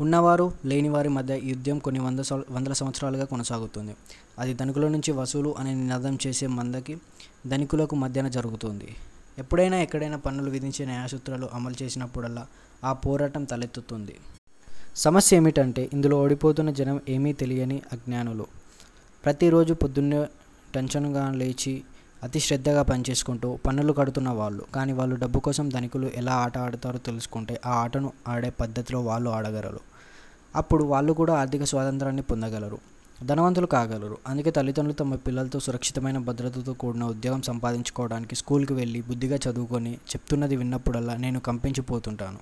ఉన్నవారు 0.00 0.52
లేని 0.64 0.88
వారి 0.88 1.08
మధ్య 1.08 1.38
ఈ 1.38 1.48
యుద్ధం 1.48 1.78
కొన్ని 1.78 2.00
వంద 2.00 2.20
వందల 2.50 2.72
సంవత్సరాలుగా 2.72 3.24
కొనసాగుతుంది. 3.24 3.96
అది 4.38 4.54
ధనికుల 4.54 4.88
నుంచి 4.88 5.12
వసూలు 5.12 5.54
అనే 5.58 5.74
నినాదం 5.74 6.18
చేసే 6.26 6.46
మందకి 6.46 6.98
ధనికులకు 7.46 7.96
మధ్యన 7.96 8.28
జరుగుతుంది. 8.28 8.96
ఎప్పుడైనా 9.38 9.76
ఎక్కడైనా 9.82 10.16
పన్నులు 10.16 10.50
విధించే 10.50 10.84
న్యాయసూత్రాలు 10.86 11.48
అమలు 11.52 11.82
చేసినప్పుడల్లా 11.82 12.46
ఆ 12.84 12.92
పోరాటం 12.92 13.44
తలెత్తుతుంది. 13.44 14.14
సమస్య 14.96 15.36
ఏమిటంటే 15.36 15.90
ఇందులో 15.92 16.16
ఓడిపోతున్న 16.22 16.70
జనం 16.70 17.00
ఏమీ 17.08 17.32
తెలియని 17.32 17.82
అజ్ఞానులు. 17.92 18.46
ప్రతిరోజు 19.24 19.74
పొద్దున్నే 19.74 20.26
టెన్షన్గా 20.74 21.30
లేచి 21.30 21.82
అతి 22.24 22.40
శ్రద్ధగా 22.40 22.82
పనిచేసుకుంటూ 22.82 23.58
పన్నులు 23.66 23.92
కడుతున్న 23.92 24.28
వాళ్ళు 24.28 24.64
కానీ 24.74 24.92
వాళ్ళు 24.92 25.16
డబ్బు 25.16 25.38
కోసం 25.38 25.68
ధనికులు 25.68 26.10
ఎలా 26.14 26.32
ఆట 26.34 26.58
ఆడతారో 26.58 26.98
తెలుసుకుంటే 26.98 27.60
ఆ 27.66 27.70
ఆటను 27.70 28.12
ఆడే 28.28 28.50
పద్ధతిలో 28.50 29.00
వాళ్ళు 29.00 29.30
ఆడగలరు. 29.30 29.80
అప్పుడు 30.56 30.84
వాళ్ళు 30.84 31.12
కూడా 31.12 31.34
ఆర్థిక 31.34 31.64
స్వాతంత్రాన్ని 31.64 32.22
పొందగలరు 32.22 32.78
ధనవంతులు 33.24 33.66
కాగలరు. 33.66 34.18
అందుకే 34.26 34.50
తల్లిదండ్రులు 34.50 34.96
తమ 34.96 35.14
పిల్లలతో 35.14 35.60
సురక్షితమైన 35.60 36.18
భద్రతతో 36.18 36.72
కూడిన 36.72 37.04
ఉద్యోగం 37.04 37.42
సంపాదించుకోవడానికి 37.42 38.34
స్కూల్కి 38.36 38.72
వెళ్ళి 38.72 39.00
బుద్ధిగా 39.00 39.36
చదువుకొని 39.36 39.92
చెప్తున్నది 39.92 40.56
విన్నప్పుడల్లా 40.56 41.16
నేను 41.16 41.40
కంపించిపోతుంటాను. 41.40 42.38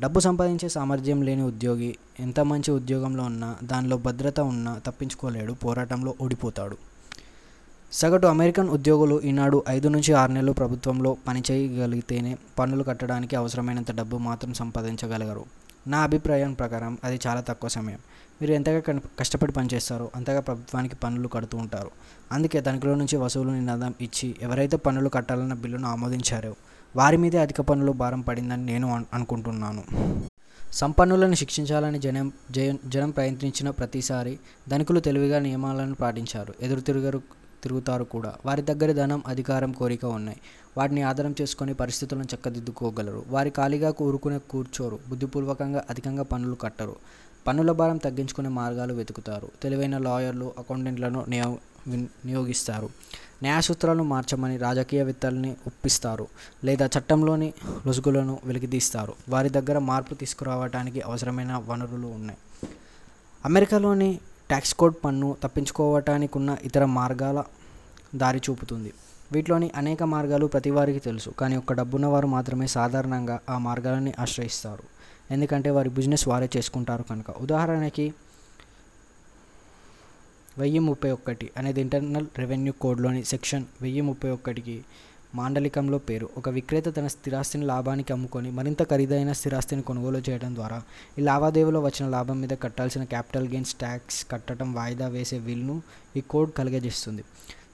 డబ్బు 0.00 0.20
సంపాదించే 0.20 0.68
సామర్థ్యం 0.68 1.22
లేని 1.22 1.42
ఉద్యోగి 1.42 1.96
ఎంత 2.20 2.40
మంచి 2.40 2.70
ఉద్యోగంలో 2.70 3.22
ఉన్నా 3.22 3.56
దానిలో 3.64 3.96
భద్రత 3.96 4.40
ఉన్నా 4.40 4.80
తప్పించుకోలేడు 4.86 5.52
పోరాటంలో 5.52 6.14
ఓడిపోతాడు. 6.20 6.95
సగటు 7.92 8.26
అమెరికన్ 8.26 8.68
ఉద్యోగులు 8.68 9.20
ఈనాడు 9.20 9.64
ఐదు 9.68 9.88
నుంచి 9.88 10.12
ఆరు 10.12 10.32
నెలలు 10.32 10.52
ప్రభుత్వంలో 10.52 11.16
పనిచేయగలిగితేనే 11.28 12.36
పన్నులు 12.58 12.82
కట్టడానికి 12.82 13.36
అవసరమైనంత 13.36 13.94
డబ్బు 13.94 14.16
మాత్రం 14.16 14.54
సంపాదించగలగరు 14.54 15.44
నా 15.86 15.98
అభిప్రాయం 15.98 16.52
ప్రకారం 16.52 16.98
అది 17.04 17.20
చాలా 17.26 17.40
తక్కువ 17.40 17.70
సమయం. 17.70 17.98
మీరు 18.40 18.52
ఎంతగా 18.52 18.82
కష్టపడి 19.18 19.52
పనిచేస్తారో 19.52 20.10
అంతగా 20.16 20.40
ప్రభుత్వానికి 20.40 20.96
పన్నులు 20.96 21.28
కడుతూ 21.28 21.58
ఉంటారు. 21.58 21.90
అందుకే 22.32 22.60
తనిఖీల 22.60 22.94
నుంచి 22.94 23.16
వసూలు 23.16 23.50
నినాదం 23.50 23.94
ఇచ్చి 24.00 24.36
ఎవరైతే 24.42 24.76
పన్నులు 24.76 25.08
కట్టాలన్న 25.08 25.54
బిల్లును 25.54 25.88
ఆమోదించారో 25.88 26.54
వారి 26.96 27.16
మీదే 27.16 27.38
అధిక 27.38 27.60
పన్నులు 27.60 27.92
భారం 27.92 28.20
పడిందని 28.20 28.66
నేను 28.66 28.94
అన్- 28.94 29.06
అనుకుంటున్నాను. 29.14 29.82
సంపన్నులను 30.72 31.34
శిక్షించాలని 31.34 31.98
జనం 31.98 32.32
జయ- 32.50 32.88
జనం 32.88 33.10
ప్రయత్నించిన 33.10 33.70
ప్రతిసారి 33.70 34.38
ధనికులు 34.68 35.00
తెలివిగా 35.00 35.38
నియమాలను 35.38 35.94
పాటించారు. 35.94 36.54
ఎదురు 36.60 36.80
తిరుగరు 36.80 37.22
తిరుగుతారు 37.66 38.04
కూడా. 38.14 38.32
వారి 38.46 38.62
దగ్గర 38.62 38.92
ధనం 38.92 39.22
అధికారం 39.26 39.72
కోరిక 39.72 40.04
ఉన్నాయి. 40.16 40.40
వాటిని 40.78 41.02
ఆధారం 41.02 41.34
చేసుకొని 41.40 41.74
పరిస్థితులను 41.74 42.26
చక్కదిద్దుకోగలరు. 42.34 43.22
వారి 43.28 43.50
ఖాళీగా 43.50 43.90
కూరుకునే 43.90 44.38
కూర్చోరు. 44.38 44.98
బుద్ధిపూర్వకంగా 45.08 45.84
అధికంగా 45.90 46.22
పనులు 46.22 46.54
కట్టరు. 46.54 46.96
పన్నుల 47.46 47.72
భారం 47.72 47.96
తగ్గించుకునే 47.96 48.48
మార్గాలు 48.48 48.94
వెతుకుతారు. 48.94 49.48
తెలివైన 49.62 49.98
లాయర్లు 49.98 50.52
అకౌంటెంట్లను 50.58 51.24
నియో 51.28 51.58
వినియోగిస్తారు 51.86 52.26
నియోగిస్తారు. 52.26 52.88
న్యాయసూత్రాలను 53.42 54.04
మార్చమని 54.04 54.56
రాజకీయవేత్తల్ని 54.56 55.50
ఒప్పిస్తారు 55.66 56.26
లేదా 56.64 56.86
చట్టంలోని 56.86 57.48
లొసుగులను 57.86 58.38
వెలికితీస్తారు. 58.44 59.14
వారి 59.28 59.48
దగ్గర 59.48 59.78
మార్పు 59.78 60.14
తీసుకురావడానికి 60.14 61.00
అవసరమైన 61.00 61.62
వనరులు 61.66 62.06
ఉన్నాయి. 62.06 62.38
అమెరికాలోని 63.44 64.10
ట్యాక్స్ 64.48 64.74
కోడ్ 64.74 64.96
పన్ను 65.04 65.36
తప్పించుకోవటానికి 65.42 66.38
ఉన్న 66.38 66.56
ఇతర 66.64 66.84
మార్గాల 66.84 67.44
దారి 68.14 68.40
చూపుతుంది. 68.50 68.92
వీటిలోని 69.32 69.70
అనేక 69.76 70.02
మార్గాలు 70.02 70.46
ప్రతి 70.46 70.70
వారికి 70.70 70.98
తెలుసు 70.98 71.30
కానీ 71.30 71.56
ఒక్క 71.56 71.72
డబ్బున్న 71.72 72.06
వారు 72.06 72.26
మాత్రమే 72.26 72.66
సాధారణంగా 72.66 73.40
ఆ 73.50 73.58
మార్గాలని 73.58 74.12
ఆశ్రయిస్తారు. 74.18 74.82
ఎందుకంటే 75.30 75.70
వారి 75.70 75.90
బిజినెస్ 75.90 76.28
వారే 76.28 76.48
చేసుకుంటారు 76.56 77.02
కనుక. 77.02 77.30
ఉదాహరణకి 77.30 78.14
వెయ్యి 80.58 80.78
ముప్పై 80.78 81.10
ఒక్కటి 81.10 81.50
అనేది 81.56 81.80
ఇంటర్నల్ 81.80 82.26
రెవెన్యూ 82.38 82.72
కోడ్లోని 82.72 83.24
సెక్షన్ 83.24 83.64
వెయ్యి 83.82 84.00
ముప్పై 84.00 84.30
ఒక్కటికి 84.30 84.84
మాండలికంలో 85.38 85.98
పేరు. 86.08 86.26
ఒక 86.38 86.48
విక్రేత 86.56 86.88
తన 86.96 87.06
స్థిరాస్తిని 87.14 87.64
లాభానికి 87.72 88.12
అమ్ముకొని 88.12 88.50
మరింత 88.58 88.82
ఖరీదైన 88.90 89.32
స్థిరాస్తిని 89.40 89.82
కొనుగోలు 89.88 90.22
చేయడం 90.28 90.52
ద్వారా 90.54 90.78
ఈ 91.18 91.22
లావాదేవీలో 91.28 91.80
వచ్చిన 91.80 92.06
లాభం 92.16 92.38
మీద 92.40 92.54
కట్టాల్సిన 92.62 93.04
క్యాపిటల్ 93.12 93.48
గెయిన్స్ 93.48 93.74
ట్యాక్స్ 93.74 94.20
కట్టడం 94.32 94.68
వాయిదా 94.78 95.08
వేసే 95.16 95.38
వీలును 95.46 95.76
ఈ 96.16 96.22
కోడ్ 96.32 96.52
కలిగజేస్తుంది. 96.58 97.24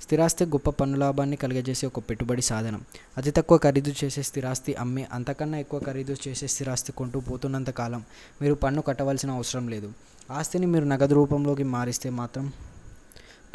స్థిరాస్తి 0.04 0.44
గొప్ప 0.44 0.70
పన్ను 0.70 0.96
లాభాన్ని 0.98 1.36
కలిగజేసే 1.36 1.84
ఒక 1.86 2.00
పెట్టుబడి 2.08 2.42
సాధనం. 2.42 2.80
అతి 3.18 3.30
తక్కువ 3.30 3.58
ఖరీదు 3.58 3.92
చేసే 4.00 4.22
స్థిరాస్తి 4.30 4.72
అమ్మి 4.74 5.04
అంతకన్నా 5.12 5.58
ఎక్కువ 5.64 5.80
ఖరీదు 5.80 6.14
చేసే 6.24 6.46
స్థిరాస్తి 6.54 6.92
కొంటూ 6.92 7.20
పోతున్నంత 7.20 7.70
కాలం 7.80 8.02
మీరు 8.42 8.54
పన్ను 8.64 8.82
కట్టవలసిన 8.88 9.30
అవసరం 9.38 9.66
లేదు. 9.74 9.90
ఆస్తిని 10.30 10.66
మీరు 10.66 10.86
నగదు 10.92 11.14
రూపంలోకి 11.14 11.64
మారిస్తే 11.76 12.10
మాత్రం 12.20 12.46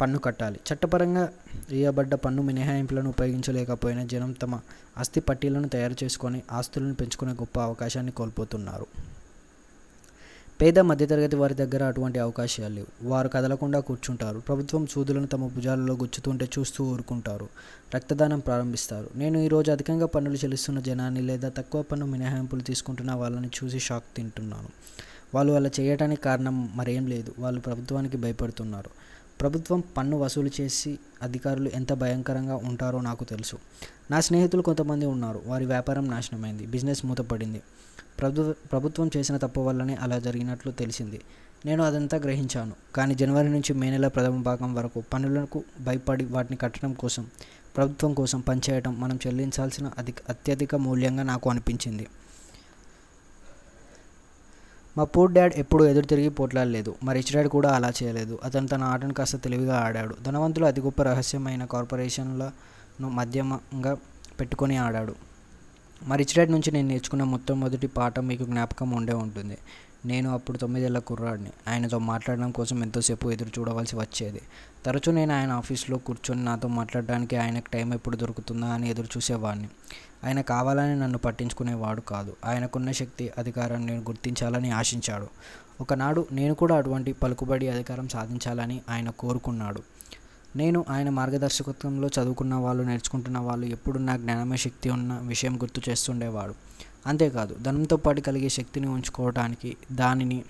పన్ను 0.00 0.18
కట్టాలి. 0.18 0.60
చట్టపరంగా 0.72 1.32
వేయబడ్డ 1.70 2.14
పన్ను 2.14 2.42
మినహాయింపులను 2.42 3.08
ఉపయోగించలేకపోయిన 3.08 4.02
జనం 4.02 4.32
తమ 4.32 4.60
ఆస్తి 4.98 5.20
పట్టీలను 5.20 5.68
తయారు 5.68 6.04
చేసుకొని 6.04 6.42
ఆస్తులను 6.52 6.94
పెంచుకునే 6.94 7.32
గొప్ప 7.32 7.60
అవకాశాన్ని 7.60 8.12
కోల్పోతున్నారు. 8.12 8.86
పేద 10.60 10.78
మధ్యతరగతి 10.78 11.36
వారి 11.36 11.54
దగ్గర 11.54 11.84
అటువంటి 11.84 12.18
అవకాశాలు 12.18 12.74
లేవు. 12.74 13.08
వారు 13.08 13.28
కదలకుండా 13.28 13.80
కూర్చుంటారు. 13.80 14.38
ప్రభుత్వం 14.38 14.86
సూదులను 14.86 15.26
తమ 15.26 15.46
భుజాలలో 15.48 15.94
గుచ్చుతుంటే 15.94 16.48
చూస్తూ 16.58 16.84
ఊరుకుంటారు. 16.84 17.48
రక్తదానం 17.94 18.38
ప్రారంభిస్తారు. 18.38 19.10
నేను 19.16 19.38
ఈరోజు 19.38 19.70
అధికంగా 19.70 20.06
పన్నులు 20.06 20.36
చెల్లిస్తున్న 20.36 20.80
జనాన్ని 20.80 21.20
లేదా 21.20 21.48
తక్కువ 21.48 21.82
పన్ను 21.82 22.06
మినహాయింపులు 22.06 22.60
తీసుకుంటున్న 22.60 23.12
వాళ్ళని 23.12 23.50
చూసి 23.64 23.78
షాక్ 23.78 24.04
తింటున్నాను. 24.16 24.68
వాళ్ళు 25.34 25.52
అలా 25.52 25.70
చేయడానికి 25.80 26.22
కారణం 26.22 26.76
మరేం 26.76 27.06
లేదు. 27.06 27.34
వాళ్ళు 27.38 27.60
ప్రభుత్వానికి 27.60 28.16
భయపడుతున్నారు. 28.16 28.90
ప్రభుత్వం 29.40 29.82
పన్ను 29.96 30.18
వసూలు 30.18 30.50
చేసి 30.60 30.98
అధికారులు 31.22 31.68
ఎంత 31.68 31.92
భయంకరంగా 31.92 32.56
ఉంటారో 32.56 33.00
నాకు 33.00 33.24
తెలుసు. 33.24 33.56
నా 34.10 34.20
స్నేహితులు 34.20 34.62
కొంతమంది 34.62 35.06
ఉన్నారు. 35.06 35.42
వారి 35.46 35.66
వ్యాపారం 35.66 36.08
నాశనమైంది. 36.08 36.66
బిజినెస్ 36.66 37.06
మూతపడింది. 37.06 37.62
ప్రభు 38.20 38.52
ప్రభుత్వం 38.52 39.10
చేసిన 39.16 39.36
తప్పు 39.36 39.60
వల్లనే 39.60 39.94
అలా 39.94 40.18
జరిగినట్లు 40.18 40.72
తెలిసింది. 40.72 41.20
నేను 41.66 41.84
అదంతా 41.84 42.18
గ్రహించాను. 42.18 42.72
కానీ 42.96 43.14
జనవరి 43.14 43.48
నుంచి 43.48 43.72
మే 43.72 43.90
నెల 43.90 44.08
ప్రథమ 44.08 44.42
భాగం 44.42 44.74
వరకు 44.74 45.02
పన్నులకు 45.12 45.64
భయపడి 45.80 46.24
వాటిని 46.24 46.56
కట్టడం 46.56 46.92
కోసం 46.92 47.26
ప్రభుత్వం 47.76 48.14
కోసం 48.14 48.40
పనిచేయడం 48.40 49.00
మనం 49.00 49.18
చెల్లించాల్సిన 49.26 49.90
అధిక 49.98 50.14
అత్యధిక 50.28 50.76
మూల్యంగా 50.76 51.22
నాకు 51.22 51.50
అనిపించింది. 51.50 52.06
మా 54.98 55.04
పూర్ 55.04 55.32
డాడ్ 55.32 55.54
ఎప్పుడు 55.56 55.84
ఎదురు 55.84 56.06
తిరిగి 56.06 56.28
పోట్లాడలేదు. 56.28 56.94
మా 57.04 57.12
రిచ్ 57.12 57.32
డాడ్ 57.34 57.48
కూడా 57.48 57.74
అలా 57.74 57.92
చేయలేదు. 58.02 58.38
అతను 58.44 58.68
తన 58.68 58.82
ఆటను 58.82 59.14
కాస్త 59.14 59.36
తెలివిగా 59.36 59.76
ఆడాడు. 59.76 60.14
ధనవంతులు 60.22 60.64
అతి 60.64 60.80
గొప్ప 60.80 61.02
రహస్యమైన 61.02 61.64
కార్పొరేషన్లను 61.64 63.08
మధ్యమంగా 63.08 63.96
పెట్టుకొని 64.40 64.76
ఆడాడు. 64.76 65.14
మా 66.06 66.16
రిచ్ 66.16 66.34
డాడ్ 66.36 66.50
నుంచి 66.50 66.70
నేను 66.70 66.88
నేర్చుకున్న 66.88 67.24
మొట్టమొదటి 67.24 67.86
పాఠం 67.86 68.26
మీకు 68.26 68.44
జ్ఞాపకం 68.44 68.90
ఉండే 68.90 69.12
ఉంటుంది. 69.12 69.58
నేను 70.06 70.30
అప్పుడు 70.30 70.58
తొమ్మిదేళ్ళ 70.58 70.98
కుర్రాడిని. 70.98 71.50
ఆయనతో 71.68 71.98
మాట్లాడడం 71.98 72.50
కోసం 72.50 72.82
ఎంతోసేపు 72.82 73.32
ఎదురు 73.32 73.48
చూడవలసి 73.58 73.96
వచ్చేది. 73.96 74.40
తరచూ 74.86 75.12
నేను 75.12 75.34
ఆయన 75.34 75.52
ఆఫీస్లో 75.52 75.98
కూర్చొని 75.98 76.44
నాతో 76.44 76.68
మాట్లాడడానికి 76.68 77.36
ఆయనకు 77.36 77.70
టైం 77.72 77.94
ఎప్పుడు 77.94 78.16
దొరుకుతుందా 78.16 78.66
అని 78.66 78.90
ఎదురు 78.90 79.06
చూసేవాడిని. 79.06 79.68
ఆయన 80.24 80.40
కావాలని 80.40 81.00
నన్ను 81.00 81.18
పట్టించుకునేవాడు 81.18 82.00
కాదు. 82.00 82.36
ఆయనకున్న 82.44 82.92
శక్తి 82.92 83.30
అధికారం 83.38 83.86
నేను 83.86 84.00
గుర్తించాలని 84.00 84.70
ఆశించాడు. 84.70 85.26
ఒకనాడు 85.80 86.26
నేను 86.32 86.54
కూడా 86.54 86.76
అటువంటి 86.76 87.12
పలుకుబడి 87.12 87.68
అధికారం 87.68 88.08
సాధించాలని 88.08 88.80
ఆయన 88.90 89.10
కోరుకున్నాడు. 89.10 89.82
నేను 90.56 90.84
ఆయన 90.90 91.10
మార్గదర్శకత్వంలో 91.10 92.08
చదువుకున్న 92.08 92.54
వాళ్ళు 92.54 92.82
నేర్చుకుంటున్న 92.82 93.38
వాళ్ళు 93.38 93.66
ఎప్పుడు 93.66 93.98
నా 93.98 94.16
జ్ఞానమే 94.16 94.56
శక్తి 94.56 94.90
ఉన్న 94.90 95.20
విషయం 95.22 95.56
గుర్తు 95.56 95.90
చేస్తుండేవాడు. 95.90 96.54
అంతేకాదు 97.06 97.54
ధనంతో 97.54 97.96
పాటు 97.96 98.20
కలిగే 98.20 98.48
శక్తిని 98.48 98.86
ఉంచుకోవడానికి 98.86 99.76
దానిని 99.92 100.44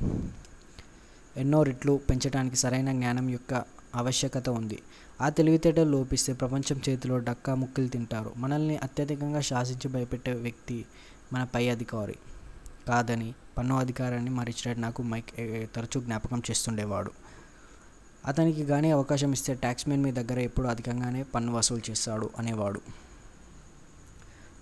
ఎన్నో 1.36 1.62
రెట్లు 1.62 2.00
పెంచడానికి 2.10 2.56
సరైన 2.56 2.92
జ్ఞానం 2.92 3.30
యొక్క 3.30 3.64
ఆవశ్యకత 3.94 4.48
ఉంది. 4.48 4.78
ఆ 5.20 5.28
తెలివితేటలు 5.28 5.90
లోపిస్తే 5.90 6.32
ప్రపంచం 6.32 6.80
చేతిలో 6.88 7.18
డక్కా 7.18 7.54
ముక్కలు 7.54 7.88
తింటారు. 7.88 8.32
మనల్ని 8.36 8.76
అత్యధికంగా 8.76 9.40
శాసించి 9.40 9.88
భయపెట్టే 9.88 10.32
వ్యక్తి 10.32 10.84
మన 11.32 11.44
పై 11.44 11.68
అధికారి 11.68 12.16
కాదని 12.88 13.34
పన్ను 13.58 13.78
అధికారాన్ని 13.78 14.30
మా 14.30 14.44
నాకు 14.76 15.02
మైక్ 15.02 15.32
తరచూ 15.74 16.00
జ్ఞాపకం 16.00 16.42
చేస్తుండేవాడు. 16.50 17.10
అతనికి 18.26 18.64
కానీ 18.66 18.90
అవకాశం 18.90 19.32
ఇస్తే 19.32 19.54
ట్యాక్స్ 19.54 19.88
మెన్ 19.88 20.02
మీ 20.02 20.12
దగ్గర 20.12 20.38
ఎప్పుడు 20.38 20.68
అధికంగానే 20.68 21.22
పన్ను 21.22 21.52
వసూలు 21.52 21.90
చేస్తాడు 21.90 22.30
అనేవాడు. 22.38 22.80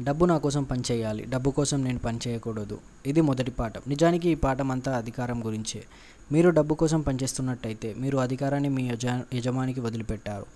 డబ్బు 0.02 0.24
నా 0.26 0.38
కోసం 0.38 0.64
పనిచేయాలి 0.64 1.24
డబ్బు 1.24 1.50
కోసం 1.50 1.84
నేను 1.84 1.98
పనిచేయకూడదు. 1.98 2.78
ఇది 3.06 3.20
మొదటి 3.20 3.50
పాఠం. 3.50 3.80
నిజానికి 3.88 4.28
ఈ 4.28 4.34
పాఠం 4.34 4.70
అంతా 4.70 4.96
అధికారం 4.96 5.46
గురించే. 5.46 5.84
మీరు 6.32 6.50
డబ్బు 6.50 6.74
కోసం 6.74 7.00
పనిచేస్తున్నట్టయితే 7.00 7.94
మీరు 7.94 8.18
అధికారాన్ని 8.18 8.68
మీ 8.68 8.88
యజ 8.88 9.06
యజమానికి 9.34 9.80
వదిలిపెట్టారు. 9.80 10.46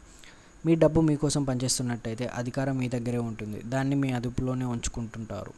మీ 0.66 0.75
డబ్బు 0.75 1.00
మీకోసం 1.00 1.44
పనిచేస్తున్నట్టయితే 1.44 2.26
అధికారం 2.26 2.78
మీ 2.78 2.88
దగ్గరే 2.88 3.18
ఉంటుంది. 3.18 3.62
దాన్ని 3.64 3.97
మీ 3.97 4.12
అదుపులోనే 4.12 4.64
ఉంచుకుంటుంటారు. 4.64 5.52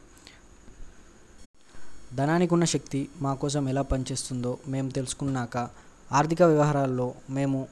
ధనానికి 2.15 2.53
ఉన్న 2.53 2.65
శక్తి 2.65 3.09
మా 3.21 3.33
కోసం 3.33 3.69
ఎలా 3.69 3.81
పనిచేస్తుందో 3.81 4.57
మేము 4.67 4.89
తెలుసుకున్నాక 4.89 5.69
ఆర్థిక 6.11 6.43
వ్యవహారాల్లో 6.43 7.13
మేము 7.29 7.67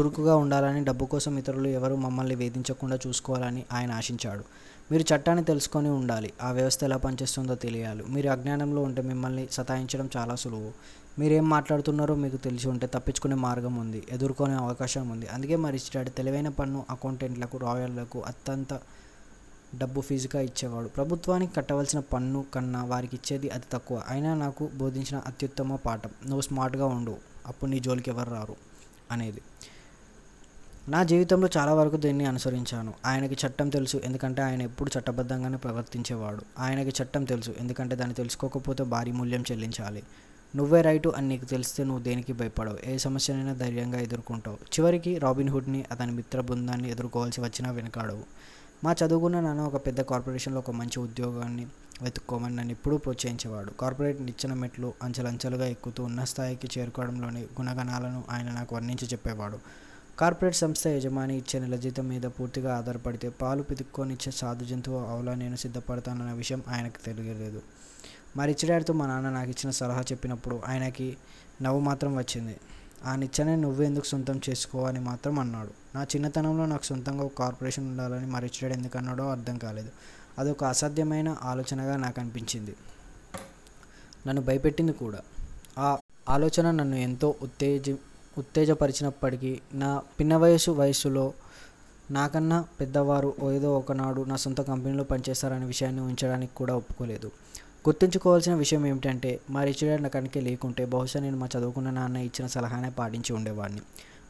చురుకుగా 0.00 0.36
ఉండాలని 0.36 0.84
డబ్బు 0.84 1.04
కోసం 1.04 1.38
ఇతరులు 1.38 1.68
ఎవరు 1.68 1.96
మమ్మల్ని 1.96 2.34
వేధించకుండా 2.34 2.98
చూసుకోవాలని 3.06 3.64
ఆయన 3.72 3.92
ఆశించాడు. 3.92 4.44
మీరు 4.92 5.14
చట్టాన్ని 5.14 5.44
తెలుసుకొని 5.44 5.88
ఉండాలి. 5.88 6.32
ఆ 6.42 6.50
వ్యవస్థ 6.50 6.84
ఎలా 6.84 6.96
పనిచేస్తుందో 6.96 7.54
తెలియాలి. 7.54 8.04
మీరు 8.04 8.30
అజ్ఞానంలో 8.30 8.82
ఉంటే 8.82 9.02
మిమ్మల్ని 9.02 9.48
సతాయించడం 9.52 10.10
చాలా 10.16 10.34
సులువు. 10.34 10.72
మీరేం 11.18 11.48
మాట్లాడుతున్నారో 11.48 12.14
మీకు 12.14 12.36
తెలిసి 12.36 12.68
ఉంటే 12.68 12.86
తప్పించుకునే 12.86 13.34
మార్గం 13.34 13.76
ఉంది. 13.76 14.04
ఎదుర్కొనే 14.10 14.54
అవకాశం 14.54 15.08
ఉంది. 15.08 15.26
అందుకే 15.26 15.56
మరి 15.56 15.76
ఇచ్చాడు. 15.76 16.10
తెలివైన 16.10 16.48
పన్ను 16.48 16.84
అకౌంటెంట్లకు 16.90 17.58
రాయర్లకు 17.58 18.20
అత్యంత 18.20 18.80
డబ్బు 19.78 20.00
ఫీజుగా 20.00 20.40
ఇచ్చేవాడు. 20.40 20.88
ప్రభుత్వానికి 20.88 21.54
కట్టవలసిన 21.54 22.00
పన్ను 22.00 22.44
కన్నా 22.54 22.84
వారికి 22.84 23.16
ఇచ్చేది 23.16 23.48
అతి 23.48 23.66
తక్కువ. 23.72 24.02
అయినా 24.08 24.34
నాకు 24.34 24.68
బోధించిన 24.74 25.22
అత్యుత్తమ 25.26 25.76
పాఠం. 25.76 26.10
నువ్వు 26.26 26.40
స్మార్ట్గా 26.40 26.86
ఉండు. 26.86 27.16
అప్పుడు 27.46 27.70
నీ 27.70 27.80
జోలికి 27.80 28.10
ఎవరు 28.10 28.30
రారు? 28.30 28.56
అనేది 29.12 29.42
నా 30.88 31.02
జీవితంలో 31.02 31.48
చాలా 31.56 31.74
వరకు 31.74 31.96
దీన్ని 31.96 32.26
అనుసరించాను. 32.26 32.94
ఆయనకి 33.06 33.46
చట్టం 33.46 33.68
తెలుసు 33.68 33.96
ఎందుకంటే 33.96 34.42
ఆయన 34.42 34.62
ఎప్పుడు 34.62 34.98
చట్టబద్ధంగానే 34.98 35.56
ప్రవర్తించేవాడు. 35.56 36.42
ఆయనకి 36.58 37.02
చట్టం 37.02 37.24
తెలుసు 37.24 37.54
ఎందుకంటే 37.60 37.96
దాన్ని 37.96 38.14
తెలుసుకోకపోతే 38.14 38.84
భారీ 38.84 39.12
మూల్యం 39.12 39.44
చెల్లించాలి. 39.52 40.02
నువ్వే 40.56 40.82
రైటు 40.82 41.08
అని 41.08 41.28
నీకు 41.28 41.44
తెలిస్తే 41.44 41.84
నువ్వు 41.84 42.02
దేనికి 42.02 42.32
భయపడవు? 42.32 42.78
ఏ 42.86 42.98
సమస్యనైనా 42.98 43.52
ధైర్యంగా 43.52 44.00
ఎదుర్కొంటావు. 44.00 44.56
చివరికి 44.56 45.18
రాబిన్హుడ్ని 45.18 45.84
అతని 45.90 46.12
మిత్ర 46.12 46.40
బృందాన్ని 46.40 46.90
ఎదుర్కోవాల్సి 46.90 47.40
వచ్చినా 47.40 47.70
వెనకాడవు. 47.70 48.22
మా 48.84 48.94
చదువుకున్న 49.04 49.40
నాన్న 49.40 49.60
ఒక 49.60 49.86
పెద్ద 49.86 50.00
కార్పొరేషన్లో 50.00 50.58
ఒక 50.58 50.70
మంచి 50.70 51.00
ఉద్యోగాన్ని 51.00 51.66
వెతుక్కోమని 52.02 52.56
నన్ను 52.56 52.72
ఎప్పుడూ 52.72 52.96
ప్రోత్సహించేవాడు. 52.96 53.70
కార్పొరేట్ 53.70 54.22
నిచ్చెన 54.22 54.54
మెట్లు 54.54 54.92
అంచెలంచెలుగా 55.02 55.66
ఎక్కుతూ 55.66 56.04
ఉన్న 56.04 56.24
స్థాయికి 56.24 56.80
చేరుకోవడంలోని 56.80 57.40
గుణగణాలను 57.40 58.24
ఆయన 58.30 58.50
నాకు 58.50 58.74
వర్ణించి 58.74 59.06
చెప్పేవాడు. 59.06 59.87
కార్పొరేట్ 60.18 60.56
సంస్థ 60.56 60.86
యజమాని 60.86 61.36
ఇచ్చే 61.36 61.60
నెల 61.60 61.76
జీతం 61.76 62.08
మీద 62.08 62.22
పూర్తిగా 62.22 62.76
ఆధారపడితే 62.76 63.28
పాలు 63.28 63.62
పితుక్కొనిచ్చే 63.62 64.32
సాధు 64.32 64.64
జంతువు 64.64 64.98
అవులా 64.98 65.34
నేను 65.34 65.56
సిద్ధపడతానన్న 65.56 66.32
విషయం 66.32 66.62
ఆయనకు 66.68 67.04
తెలియలేదు. 67.04 67.62
మరి 68.36 68.56
రిచ్ 68.62 68.92
మా 68.92 69.06
నాన్న 69.06 69.30
నాకు 69.30 69.50
ఇచ్చిన 69.50 69.70
సలహా 69.70 70.00
చెప్పినప్పుడు 70.00 70.60
ఆయనకి 70.68 71.16
నవ్వు 71.62 71.80
మాత్రం 71.80 72.16
వచ్చింది. 72.16 72.56
ఆ 73.04 73.16
నిచ్చెనే 73.16 73.56
నువ్వెందుకు 73.56 74.04
సొంతం 74.04 74.40
చేసుకో 74.50 74.84
అని 74.84 75.00
మాత్రం 75.00 75.38
అన్నాడు. 75.38 75.70
నా 75.94 76.02
చిన్నతనంలో 76.02 76.66
నాకు 76.66 76.84
సొంతంగా 76.84 77.24
ఒక 77.24 77.32
కార్పొరేషన్ 77.38 77.88
ఉండాలని 77.88 78.26
మరి 78.26 78.46
ఇచ్చడాడు 78.46 78.78
ఎందుకు 78.78 78.98
అన్నాడో 78.98 79.30
అర్థం 79.30 79.58
కాలేదు. 79.58 79.88
అదొక 80.38 80.64
అసాధ్యమైన 80.64 81.36
ఆలోచనగా 81.42 81.96
నాకు 81.96 82.20
అనిపించింది. 82.20 82.76
నన్ను 84.26 84.42
భయపెట్టింది 84.42 84.92
కూడా. 84.92 85.18
ఆ 85.78 85.98
ఆలోచన 86.28 86.70
నన్ను 86.70 86.96
ఎంతో 86.96 87.34
ఉత్తేజ 87.42 87.96
ఉత్తేజపరిచినప్పటికీ 88.38 89.60
నా 89.74 90.02
పిన్న 90.20 90.36
వయసు 90.36 90.70
వయసులో 90.70 91.32
నాకన్నా 92.10 92.64
పెద్దవారు 92.80 93.34
ఏదో 93.52 93.78
ఒకనాడు 93.78 94.22
నా 94.22 94.36
సొంత 94.36 94.60
కంపెనీలో 94.60 95.04
పనిచేస్తారనే 95.04 95.66
విషయాన్ని 95.66 96.00
ఉంచడానికి 96.00 96.54
కూడా 96.54 96.74
ఒప్పుకోలేదు. 96.74 97.26
గుర్తుంచుకోవాల్సిన 97.88 98.54
విషయం 98.54 98.86
ఏమిటంటే 98.86 99.40
మా 99.50 99.64
రిచ్ 99.64 99.84
డాడ్ 99.84 100.02
నా 100.02 100.08
కనుక 100.08 100.38
లేకుంటే 100.38 100.84
బహుశా 100.84 101.20
నేను 101.20 101.36
మా 101.36 101.48
చదువుకున్న 101.58 101.90
నాన్న 101.90 102.16
ఇచ్చిన 102.16 102.46
సలహానే 102.46 102.90
పాటించి 102.90 103.32
ఉండేవాడిని. 103.32 103.80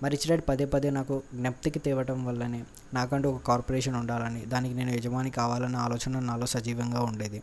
మా 0.03 0.09
రిచ్ 0.09 0.29
డాడ్ 0.29 0.43
పదే 0.49 0.65
పదే 0.65 0.91
నాకు 0.91 1.23
జ్ఞప్తికి 1.35 1.79
తేవటం 1.79 2.25
వల్లనే 2.25 2.65
నాకంటూ 2.95 3.31
ఒక 3.31 3.41
కార్పొరేషన్ 3.47 3.97
ఉండాలని 3.97 4.47
దానికి 4.47 4.75
నేను 4.75 4.91
యజమాని 4.91 5.31
కావాలన్న 5.31 5.77
ఆలోచన 5.77 6.19
నాలో 6.19 6.47
సజీవంగా 6.47 7.01
ఉండేది. 7.01 7.43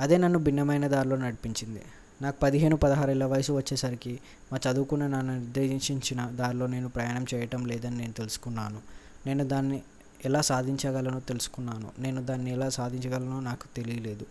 అదే 0.00 0.16
నన్ను 0.16 0.38
భిన్నమైన 0.38 0.86
దారిలో 0.86 1.16
నడిపించింది. 1.16 1.82
నాకు 2.22 2.40
పదిహేను 2.40 2.76
పదహారేళ్ళ 2.76 3.24
వయసు 3.24 3.52
వచ్చేసరికి 3.52 4.20
మా 4.52 4.70
చదువుకున్న 4.70 5.06
నా 5.06 5.20
నిర్దేశించిన 5.20 6.26
దారిలో 6.26 6.66
నేను 6.66 6.88
ప్రయాణం 6.88 7.26
చేయటం 7.34 7.66
లేదని 7.66 7.96
నేను 7.96 8.12
తెలుసుకున్నాను. 8.12 8.80
నేను 9.26 9.44
దాన్ని 9.44 9.82
ఎలా 10.24 10.40
సాధించగలనో 10.40 11.20
తెలుసుకున్నాను. 11.20 11.90
నేను 11.98 12.22
దాన్ని 12.22 12.52
ఎలా 12.52 12.68
సాధించగలనో 12.68 13.40
నాకు 13.40 13.76
తెలియలేదు. 13.76 14.26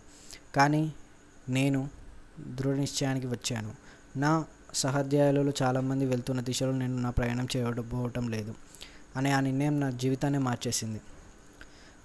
కానీ 0.55 0.93
నేను 1.49 1.89
దృఢ 2.39 2.75
నిశ్చయానికి 2.75 3.27
వచ్చాను. 3.27 3.71
నా 4.17 4.45
సహాధ్యాయులలో 4.73 5.51
చాలామంది 5.63 6.05
వెళ్తున్న 6.05 6.41
దిశలో 6.41 6.71
నేను 6.71 6.97
నా 6.97 7.09
ప్రయాణం 7.09 7.47
చేయబోవటం 7.57 8.29
లేదు 8.29 8.55
అనే 9.15 9.31
ఆ 9.31 9.39
నిర్ణయం 9.39 9.79
నా 9.79 9.89
జీవితాన్ని 9.89 10.39
మార్చేసింది. 10.39 11.01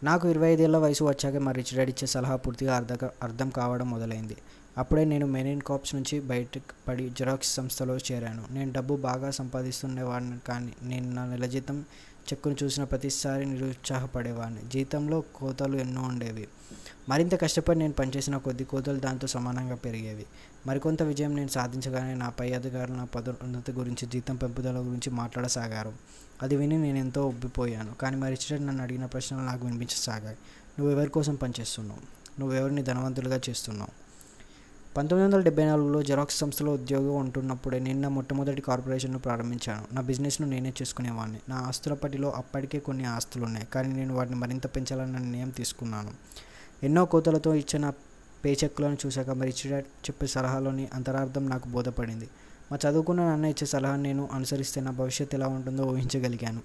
నాకు 0.02 0.28
ఇరవై 0.28 0.52
ఐదేళ్ళ 0.52 0.76
వయసు 0.76 1.04
వచ్చాక 1.04 1.36
మా 1.36 1.52
రిచ్ 1.52 1.76
డాడ్ 1.76 1.90
ఇచ్చే 1.90 2.06
సలహా 2.06 2.36
పూర్తిగా 2.36 2.76
అర్థం 2.76 3.08
అర్థం 3.22 3.50
కావడం 3.50 3.90
మొదలైంది. 3.90 4.36
అప్పుడే 4.78 5.04
నేను 5.04 5.26
మెరీన్ 5.26 5.60
కాప్స్ 5.60 5.94
నుంచి 5.94 6.20
బయటకు 6.20 6.86
పడి 6.88 7.10
జిరాక్స్ 7.10 7.54
సంస్థలో 7.54 7.96
చేరాను. 7.96 8.44
నేను 8.50 8.72
డబ్బు 8.72 8.96
బాగా 8.96 9.30
సంపాదిస్తుండేవాడిని 9.30 10.38
కానీ 10.48 10.72
నేను 10.82 11.12
నా 11.12 11.26
నెల 11.26 11.46
జీతం 11.46 11.84
చెక్కును 12.26 12.56
చూసిన 12.62 12.84
ప్రతిసారి 12.84 13.46
నిరుత్సాహపడేవాడిని. 13.46 14.60
జీతంలో 14.68 15.20
కోతలు 15.20 15.76
ఎన్నో 15.76 16.02
ఉండేవి. 16.02 16.48
మరింత 17.08 17.40
కష్టపడి 17.40 17.78
నేను 17.78 17.92
పనిచేసిన 17.92 18.36
కొద్ది 18.36 18.64
కోతలు 18.64 18.98
దాంతో 18.98 19.26
సమానంగా 19.26 19.74
పెరిగేవి. 19.74 20.26
మరికొంత 20.66 21.02
విజయం 21.02 21.36
నేను 21.36 21.48
సాధించగానే 21.48 22.14
నా 22.14 22.28
పై 22.28 22.52
అధికారులు 22.52 22.96
నా 22.96 23.04
పదోన్నతి 23.04 23.72
గురించి 23.72 24.06
జీతం 24.06 24.36
పెంపుదల 24.36 24.78
గురించి 24.78 25.10
మాట్లాడసాగారు. 25.10 25.92
అది 26.42 26.56
విని 26.56 26.78
నేను 26.78 26.98
ఎంతో 26.98 27.26
ఉబ్బిపోయాను. 27.26 27.94
కానీ 27.94 28.16
మరి 28.16 28.34
రిచర్డ్ 28.34 28.66
నన్ను 28.66 28.82
అడిగిన 28.82 29.06
ప్రశ్నలు 29.06 29.42
నాకు 29.42 29.66
వినిపించసాగాయి. 29.66 30.36
నువ్వెవరి 30.78 31.10
కోసం 31.10 31.34
పనిచేస్తున్నావు? 31.34 32.00
నువ్వు 32.40 32.56
ఎవరిని 32.56 32.82
ధనవంతులుగా 32.82 33.40
చేస్తున్నావు? 33.48 34.05
పంతొమ్మిది 34.96 35.24
వందల 35.26 35.44
డెబ్బై 35.44 35.64
నాలుగులో 35.64 36.02
జెరాక్స్ 36.02 36.38
సంస్థలో 36.38 36.72
ఉద్యోగం 36.72 37.16
ఉంటున్నప్పుడే 37.16 37.78
నేను 37.78 38.00
నా 38.00 38.08
మొట్టమొదటి 38.08 38.62
కార్పొరేషన్ను 38.62 39.18
ప్రారంభించాను. 39.18 39.94
నా 39.94 40.02
బిజినెస్ను 40.02 40.46
నేనే 40.48 40.72
చేసుకునేవాడిని 40.82 41.38
నా 41.48 41.56
ఆస్తుల 41.56 41.94
పట్టిలో 41.94 42.30
అప్పటికే 42.30 42.78
కొన్ని 42.78 43.04
ఆస్తులు 43.04 43.44
ఉన్నాయి 43.44 43.66
కానీ 43.66 43.88
నేను 43.88 44.14
వాటిని 44.14 44.36
మరింత 44.36 44.66
పెంచాలన్న 44.66 45.18
నిర్ణయం 45.18 45.50
తీసుకున్నాను. 45.50 46.12
ఎన్నో 46.82 47.04
కోతలతో 47.04 47.54
ఇచ్చిన 47.54 47.90
పే 48.44 48.56
చెక్లను 48.64 48.96
చూశాక 49.06 49.30
మరి 49.30 49.48
ఇచ్చిన 49.48 49.80
చెప్పే 49.80 50.26
సలహాలోని 50.26 50.88
అంతరార్థం 50.94 51.48
నాకు 51.48 51.68
బోధపడింది. 51.68 52.28
మా 52.72 52.78
చదువుకున్న 52.86 53.20
నాన్న 53.22 53.44
ఇచ్చే 53.44 53.66
సలహా 53.66 53.96
నేను 53.96 54.28
అనుసరిస్తే 54.32 54.80
నా 54.80 54.90
భవిష్యత్తు 54.90 55.36
ఎలా 55.36 55.48
ఉంటుందో 55.48 55.84
ఊహించగలిగాను. 55.84 56.60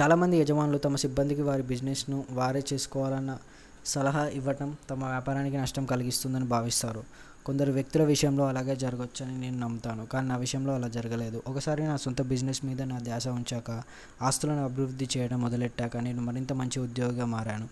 చాలామంది 0.00 0.36
యజమానులు 0.40 0.78
తమ 0.78 0.96
సిబ్బందికి 0.96 1.42
వారి 1.42 1.62
బిజినెస్ను 1.62 2.24
వారే 2.30 2.62
చేసుకోవాలన్న 2.72 3.38
సలహా 3.86 4.28
ఇవ్వటం 4.28 4.76
తమ 4.90 5.04
వ్యాపారానికి 5.04 5.56
నష్టం 5.56 5.86
కలిగిస్తుందని 5.86 6.44
భావిస్తారు. 6.44 7.04
కొందరు 7.46 7.72
వ్యక్తుల 7.72 8.02
విషయంలో 8.04 8.46
అలాగే 8.46 8.76
జరగవచ్చని 8.76 9.40
నేను 9.40 9.58
నమ్ముతాను. 9.58 10.06
కానీ 10.06 10.28
నా 10.28 10.36
విషయంలో 10.36 10.74
అలా 10.74 10.88
జరగలేదు. 10.88 11.42
ఒకసారి 11.46 11.84
నా 11.84 11.96
సొంత 11.96 12.22
బిజినెస్ 12.22 12.64
మీద 12.64 12.82
నా 12.82 12.98
ధ్యాస 12.98 13.28
ఉంచాక 13.28 13.82
ఆస్తులను 14.22 14.64
అభివృద్ధి 14.64 15.08
చేయడం 15.16 15.40
మొదలెట్టాక 15.40 15.96
నేను 15.96 16.22
మరింత 16.22 16.52
మంచి 16.52 16.80
ఉద్యోగిగా 16.80 17.24
మారాను. 17.24 17.68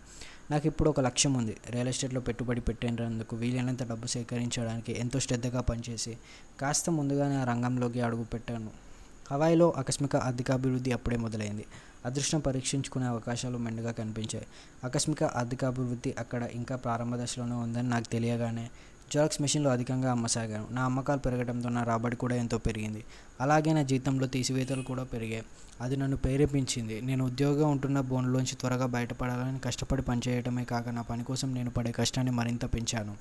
నాకు 0.51 0.67
ఇప్పుడు 0.67 0.91
ఒక 0.91 1.01
లక్ష్యం 1.01 1.35
ఉంది. 1.35 1.57
రియల్ 1.71 1.89
ఎస్టేట్లో 1.89 2.21
పెట్టుబడి 2.21 2.61
పెట్టేందుకు 2.61 3.37
వీలైనంత 3.37 3.89
డబ్బు 3.89 4.07
సేకరించడానికి 4.07 5.01
ఎంతో 5.01 5.21
శ్రద్ధగా 5.21 5.61
పనిచేసి 5.61 6.17
కాస్త 6.61 6.91
ముందుగానే 6.91 7.37
ఆ 7.37 7.45
రంగంలోకి 7.45 8.01
అడుగు 8.01 8.25
పెట్టాను. 8.25 8.88
హవాయిలో 9.33 9.75
ఆకస్మిక 9.77 10.17
ఆర్థికాభివృద్ధి 10.17 10.93
అప్పుడే 10.93 11.17
మొదలైంది. 11.17 11.65
అదృష్టం 12.07 12.41
పరీక్షించుకునే 12.41 13.07
అవకాశాలు 13.07 13.59
మెండుగా 13.59 13.93
కనిపించాయి. 13.93 14.47
ఆకస్మిక 14.85 15.25
ఆర్థికాభివృద్ధి 15.25 16.15
అక్కడ 16.19 16.43
ఇంకా 16.43 16.77
ప్రారంభ 16.77 17.17
దశలోనే 17.17 17.55
ఉందని 17.55 17.89
నాకు 17.89 18.05
తెలియగానే 18.05 18.71
జిరాక్స్ 19.13 19.41
మెషిన్లు 19.41 19.69
అధికంగా 19.69 20.11
అమ్మసాగాను. 20.11 20.67
నా 20.71 20.85
అమ్మకాలు 20.85 21.21
పెరగడంతో 21.21 21.69
నా 21.69 21.83
రాబడి 21.83 22.17
కూడా 22.17 22.35
ఎంతో 22.35 22.59
పెరిగింది. 22.59 23.05
అలాగే 23.41 23.73
నా 23.73 23.83
జీతంలో 23.83 24.27
తీసివేతలు 24.27 24.83
కూడా 24.83 25.05
పెరిగాయి. 25.05 25.45
అది 25.81 25.97
నన్ను 25.97 26.17
ప్రేరేపించింది. 26.17 27.01
నేను 27.01 27.25
ఉద్యోగంగా 27.25 27.67
ఉంటున్న 27.67 28.01
బోన్లోంచి 28.01 28.55
త్వరగా 28.55 28.87
బయటపడాలని 28.87 29.59
కష్టపడి 29.59 30.03
పనిచేయడమే 30.03 30.65
కాక 30.65 30.89
నా 30.89 31.03
పని 31.03 31.25
కోసం 31.25 31.55
నేను 31.55 31.71
పడే 31.71 31.93
కష్టాన్ని 31.93 32.33
మరింత 32.33 32.75
పెంచాను. 32.75 33.17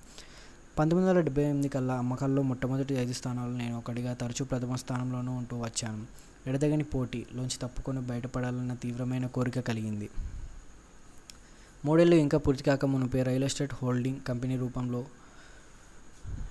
పంతొమ్మిది 0.79 1.09
వందల 1.09 1.21
డెబ్బై 1.21 1.43
ఎనిమిది 1.43 1.69
కల్లా 1.69 1.93
అమ్మకాల్లో 1.93 2.41
మొట్టమొదటి 2.41 2.93
ఐదు 2.93 3.13
స్థానాలు 3.13 3.51
నేను 3.51 3.77
ఒకటిగా 3.77 4.13
తరచూ 4.13 4.45
ప్రథమ 4.45 4.75
స్థానంలోనూ 4.75 5.31
ఉంటూ 5.31 5.57
వచ్చాను. 5.57 6.05
ఎడదగని 6.49 6.83
పోటీలోంచి 6.83 7.57
తప్పుకొని 7.61 7.99
బయటపడాలన్న 7.99 8.73
తీవ్రమైన 8.73 9.25
కోరిక 9.25 9.59
కలిగింది. 9.59 10.09
మూడేళ్ళు 11.85 12.15
ఇంకా 12.15 12.37
పూర్తి 12.37 12.63
కాక 12.63 12.85
మునిపే 12.85 13.23
రియల్ 13.23 13.43
ఎస్టేట్ 13.43 13.73
హోల్డింగ్ 13.73 14.21
కంపెనీ 14.27 14.57
రూపంలో 14.57 15.05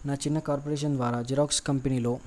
నా 0.06 0.14
చిన్న 0.14 0.38
కార్పొరేషన్ 0.38 0.96
ద్వారా 0.96 1.22
జిరాక్స్ 1.22 1.62
కంపెనీలో 1.62 2.20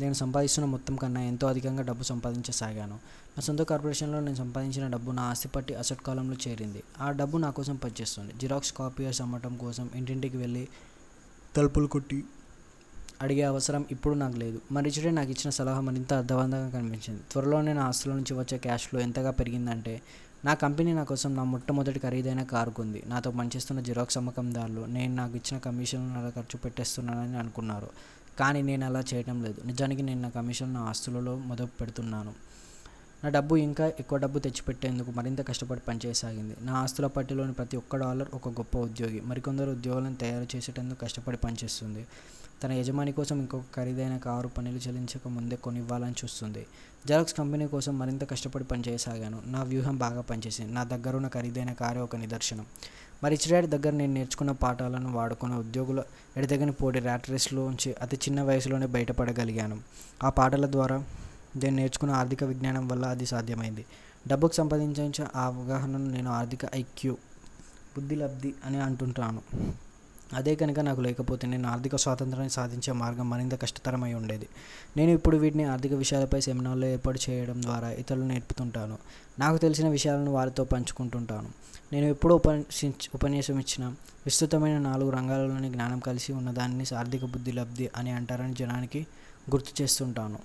నేను 0.00 0.14
సంపాదిస్తున్న 0.14 0.68
మొత్తం 0.68 0.96
కన్నా 0.96 1.20
ఎంతో 1.20 1.46
అధికంగా 1.46 1.82
డబ్బు 1.82 2.02
సంపాదించసాగాను. 2.02 2.94
నా 3.36 3.40
సొంత 3.40 3.62
కార్పొరేషన్లో 3.62 4.20
నేను 4.20 4.36
సంపాదించిన 4.36 4.88
డబ్బు 4.88 5.10
నా 5.10 5.22
ఆస్తి 5.22 5.48
పట్టి 5.48 5.74
అసెట్ 5.74 6.00
కాలంలో 6.00 6.36
చేరింది. 6.48 6.82
ఆ 7.00 7.10
డబ్బు 7.10 7.38
నా 7.38 7.50
కోసం 7.50 7.76
పనిచేస్తుంది. 7.76 8.32
జిరాక్స్ 8.38 8.72
కాపీయర్స్ 8.72 9.22
అమ్మటం 9.22 9.56
కోసం 9.56 9.90
ఇంటింటికి 9.94 10.36
వెళ్ళి 10.36 10.68
తలుపులు 11.56 11.86
కొట్టి 11.86 12.18
అడిగే 13.22 13.42
అవసరం 13.42 13.84
ఇప్పుడు 13.90 14.14
నాకు 14.14 14.36
లేదు. 14.36 14.60
మరిచుడే 14.72 15.10
నాకు 15.10 15.30
ఇచ్చిన 15.30 15.50
సలహా 15.50 15.80
మరింత 15.80 16.12
అర్థవంతంగా 16.14 16.68
కనిపించింది. 16.70 17.20
త్వరలోనే 17.30 17.72
నా 17.72 17.82
ఆస్తుల 17.82 18.12
నుంచి 18.12 18.34
వచ్చే 18.34 18.58
క్యాష్ 18.58 18.86
ఫ్లో 18.88 19.00
ఎంతగా 19.00 19.30
పెరిగిందంటే 19.30 19.94
నా 20.44 20.54
కంపెనీ 20.54 20.92
నా 20.92 21.04
కోసం 21.04 21.36
నా 21.36 21.44
మొట్టమొదటి 21.44 21.98
ఖరీదైన 21.98 22.42
కారు 22.42 22.70
కొంది 22.70 23.02
నాతో 23.06 23.30
పనిచేస్తున్న 23.30 23.80
జిరాక్స్ 23.80 24.18
అమ్మకందారులు 24.18 24.86
నేను 24.86 25.14
నాకు 25.14 25.36
ఇచ్చిన 25.36 25.58
కమిషన్ 25.58 26.16
అలా 26.16 26.30
ఖర్చు 26.30 26.56
పెట్టేస్తున్నానని 26.58 27.38
అనుకున్నారు. 27.38 27.88
కానీ 28.38 28.62
నేను 28.62 28.86
అలా 28.86 29.02
చేయటం 29.14 29.44
లేదు. 29.44 29.60
నిజానికి 29.66 30.02
నేను 30.02 30.22
నా 30.22 30.28
కమిషన్ 30.28 30.74
నా 30.74 30.80
ఆస్తులలో 30.80 31.36
మొదలు 31.36 31.68
పెడుతున్నాను 31.80 32.32
నా 33.24 33.30
డబ్బు 33.30 33.56
ఇంకా 33.56 33.86
ఎక్కువ 33.86 34.18
డబ్బు 34.18 34.38
తెచ్చిపెట్టేందుకు 34.38 35.10
మరింత 35.10 35.48
కష్టపడి 35.48 35.80
పనిచేయసాగింది. 35.80 36.56
నా 36.60 36.72
ఆస్తుల 36.72 37.06
పట్టిలోని 37.06 37.52
ప్రతి 37.52 37.76
ఒక్క 37.76 37.96
డాలర్ 37.96 38.28
ఒక 38.34 38.48
గొప్ప 38.48 38.78
ఉద్యోగి. 38.78 39.20
మరికొందరు 39.20 39.70
ఉద్యోగులను 39.70 40.16
తయారు 40.16 40.56
చేసేటందుకు 40.56 41.00
కష్టపడి 41.00 41.36
పనిచేస్తుంది. 41.36 42.06
తన 42.64 42.72
యజమాని 42.72 43.12
కోసం 43.12 43.38
ఇంకొక 43.38 43.62
ఖరీదైన 43.76 44.16
కారు 44.16 44.48
పనులు 44.48 44.76
చెల్లించక 44.76 45.28
ముందే 45.28 45.56
కొనివ్వాలని 45.56 46.12
చూస్తుంది. 46.12 46.66
జెరాక్స్ 47.06 47.34
కంపెనీ 47.34 47.66
కోసం 47.66 47.98
మరింత 47.98 48.30
కష్టపడి 48.30 48.64
పనిచేయసాగాను. 48.64 49.42
నా 49.46 49.62
వ్యూహం 49.62 49.98
బాగా 49.98 50.20
పనిచేసింది. 50.20 50.72
నా 50.72 50.84
దగ్గర 50.84 51.16
ఉన్న 51.16 51.28
ఖరీదైన 51.28 51.72
కారు 51.72 52.00
ఒక 52.00 52.16
నిదర్శనం. 52.16 52.66
మరి 53.24 53.36
రిచ్ 53.36 53.52
డాడ్ 53.52 53.66
దగ్గర 53.66 53.90
నేను 53.90 54.12
నేర్చుకున్న 54.12 54.52
పాఠాలను 54.52 55.12
వాడుకున్న 55.12 55.54
ఉద్యోగుల 55.54 56.02
ఎడతెగని 56.36 56.72
పోటీ 56.72 56.98
ర్యాట్ 56.98 57.30
రేస్లోంచి 57.30 57.94
అతి 58.02 58.16
చిన్న 58.16 58.42
వయసులోనే 58.42 58.86
బయటపడగలిగాను. 58.86 59.80
ఆ 60.22 60.30
పాటల 60.30 60.72
ద్వారా 60.72 61.04
నేను 61.56 61.76
నేర్చుకున్న 61.76 62.14
ఆర్థిక 62.14 62.44
విజ్ఞానం 62.44 62.88
వల్ల 62.88 63.06
అది 63.06 63.26
సాధ్యమైంది. 63.26 63.84
డబ్బుకు 64.28 64.52
సంపాదించే 64.52 65.24
ఆ 65.36 65.44
అవగాహనను 65.44 66.10
నేను 66.10 66.30
ఆర్థిక 66.30 66.60
ఐక్యూ 66.74 67.12
బుద్ధి 67.96 68.14
లబ్ధి 68.14 68.54
అని 68.64 68.76
అంటుంటాను. 68.76 69.42
అదే 70.32 70.54
కనుక 70.54 70.80
నాకు 70.80 71.00
లేకపోతే 71.00 71.46
నేను 71.46 71.68
ఆర్థిక 71.68 71.96
స్వాతంత్రాన్ని 71.96 72.50
సాధించే 72.50 72.92
మార్గం 72.92 73.30
మరింత 73.30 73.62
కష్టతరమై 73.62 74.12
ఉండేది. 74.12 74.48
నేను 74.96 75.10
ఇప్పుడు 75.10 75.36
వీటిని 75.36 75.64
ఆర్థిక 75.64 75.92
విషయాలపై 75.92 76.40
సెమినార్లు 76.40 76.86
ఏర్పాటు 76.86 77.30
చేయడం 77.30 77.62
ద్వారా 77.62 77.90
ఇతరులు 77.90 78.24
నేర్పుతుంటాను. 78.24 78.98
నాకు 79.38 79.56
తెలిసిన 79.56 79.88
విషయాలను 79.88 80.32
వారితో 80.32 80.64
పంచుకుంటుంటాను. 80.64 81.48
నేను 81.92 82.06
ఎప్పుడూ 82.06 82.34
ఉపన్యసించ 82.34 83.08
ఉపన్యాసం 83.14 83.58
ఇచ్చిన 83.58 83.86
విస్తృతమైన 84.26 84.78
నాలుగు 84.78 85.10
రంగాలలోని 85.10 85.70
జ్ఞానం 85.70 85.98
కలిసి 85.98 86.32
ఉన్న 86.32 86.50
దానిని 86.50 86.94
ఆర్థిక 86.94 87.24
బుద్ధి 87.24 87.52
లబ్ధి 87.52 87.90
అని 87.96 88.10
అంటారని 88.10 88.54
జనానికి 88.54 89.06
గుర్తు 89.50 89.82
చేస్తుంటాను. 89.82 90.38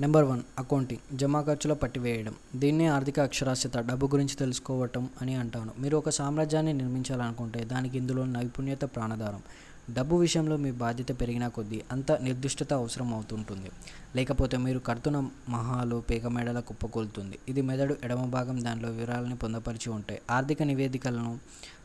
నెంబర్ 0.00 0.24
వన్ 0.24 0.40
అకౌంటింగ్ 0.58 1.16
జమా 1.16 1.42
ఖర్చుల 1.42 1.72
పట్టివేయడం 1.72 2.34
దీన్నే 2.56 2.86
ఆర్థిక 2.86 3.20
అక్షరాస్యత 3.20 3.76
డబ్బు 3.78 4.06
గురించి 4.06 4.34
తెలుసుకోవటం 4.36 5.08
అని 5.22 5.34
అంటాను. 5.34 5.70
మీరు 5.78 5.96
ఒక 5.96 6.08
సామ్రాజ్యాన్ని 6.08 6.72
నిర్మించాలనుకుంటే 6.72 7.64
దానికి 7.64 7.98
ఇందులో 7.98 8.24
నైపుణ్యత 8.24 8.84
ప్రాణాధారం. 8.84 9.42
డబ్బు 9.94 10.16
విషయంలో 10.16 10.56
మీ 10.56 10.70
బాధ్యత 10.70 11.20
పెరిగిన 11.20 11.48
కొద్దీ 11.48 11.82
అంత 11.92 12.12
నిర్దిష్టత 12.12 12.72
అవసరం 12.72 13.14
అవుతుంటుంది. 13.14 13.70
లేకపోతే 14.16 14.56
మీరు 14.56 14.78
కడుతున్న 14.78 15.28
మహాలు 15.48 16.04
పేకమేడల 16.10 16.60
కుప్పకూలుతుంది. 16.60 17.38
ఇది 17.48 17.62
మెదడు 17.62 17.96
ఎడమ 18.04 18.24
భాగం 18.24 18.64
దానిలో 18.64 18.90
వివరాలని 18.90 19.36
పొందపరిచి 19.36 19.90
ఉంటే 19.92 20.22
ఆర్థిక 20.30 20.62
నివేదికలను 20.62 21.38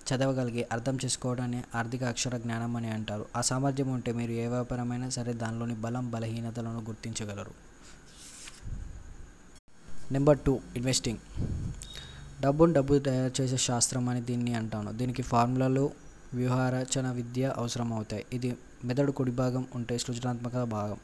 చదవగలిగి 0.10 0.66
అర్థం 0.72 0.98
చేసుకోవడాన్ని 1.06 1.64
ఆర్థిక 1.76 2.04
అక్షర 2.04 2.38
జ్ఞానం 2.38 2.76
అని 2.76 2.92
అంటారు. 2.92 3.26
ఆ 3.36 3.42
సామర్థ్యం 3.42 3.92
ఉంటే 3.92 4.12
మీరు 4.12 4.32
ఏ 4.32 4.48
వ్యాపారమైనా 4.48 5.10
సరే 5.10 5.34
దానిలోని 5.34 5.74
బలం 5.74 6.12
బలహీనతలను 6.12 6.80
గుర్తించగలరు. 6.80 7.71
నెంబర్ 10.14 10.40
టూ 10.40 10.54
ఇన్వెస్టింగ్ 10.76 11.20
డబ్బును 12.42 12.74
డబ్బు 12.74 13.00
తయారు 13.00 13.42
చేసే 13.42 13.58
శాస్త్రం 13.58 14.10
అని 14.10 14.22
దీన్ని 14.22 14.54
అంటాను. 14.54 14.92
దీనికి 14.92 15.22
ఫార్ములాలు 15.22 15.84
వ్యూహారచన 16.34 17.12
విద్య 17.12 17.54
అవసరం 17.58 17.94
అవుతాయి 17.94 18.26
ఇది 18.34 18.50
మెదడు 18.86 19.12
కుడి 19.12 19.32
భాగం 19.32 19.68
ఉంటే 19.76 19.98
సృజనాత్మక 19.98 20.64
భాగం. 20.64 21.00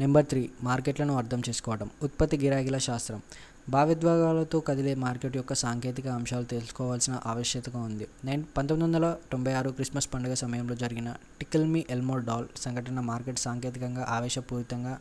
నెంబర్ 0.00 0.26
త్రీ 0.26 0.50
మార్కెట్లను 0.62 1.16
అర్థం 1.16 1.40
చేసుకోవడం 1.48 1.90
ఉత్పత్తి 2.02 2.36
గిరాకీల 2.38 2.78
శాస్త్రం. 2.78 3.22
భావిద్వాగాలతో 3.68 4.60
కదిలే 4.60 4.94
మార్కెట్ 4.94 5.36
యొక్క 5.36 5.54
సాంకేతిక 5.54 6.06
అంశాలు 6.18 6.44
తెలుసుకోవాల్సిన 6.44 7.20
ఆవశ్యకత 7.26 7.76
ఉంది. 7.76 8.06
నేను 8.24 8.44
పంతొమ్మిది 8.56 8.84
వందల 8.86 9.16
తొంభై 9.32 9.52
ఆరు 9.52 9.70
క్రిస్మస్ 9.70 10.08
పండుగ 10.14 10.34
సమయంలో 10.34 10.74
జరిగిన 10.74 11.08
టికిల్ 11.40 11.66
మీ 11.66 11.82
ఎల్మోర్ 11.90 12.22
డాల్ 12.24 12.46
సంఘటన 12.56 13.00
మార్కెట్ 13.10 13.38
సాంకేతికంగా 13.38 14.06
ఆవేశపూరితంగా 14.08 14.94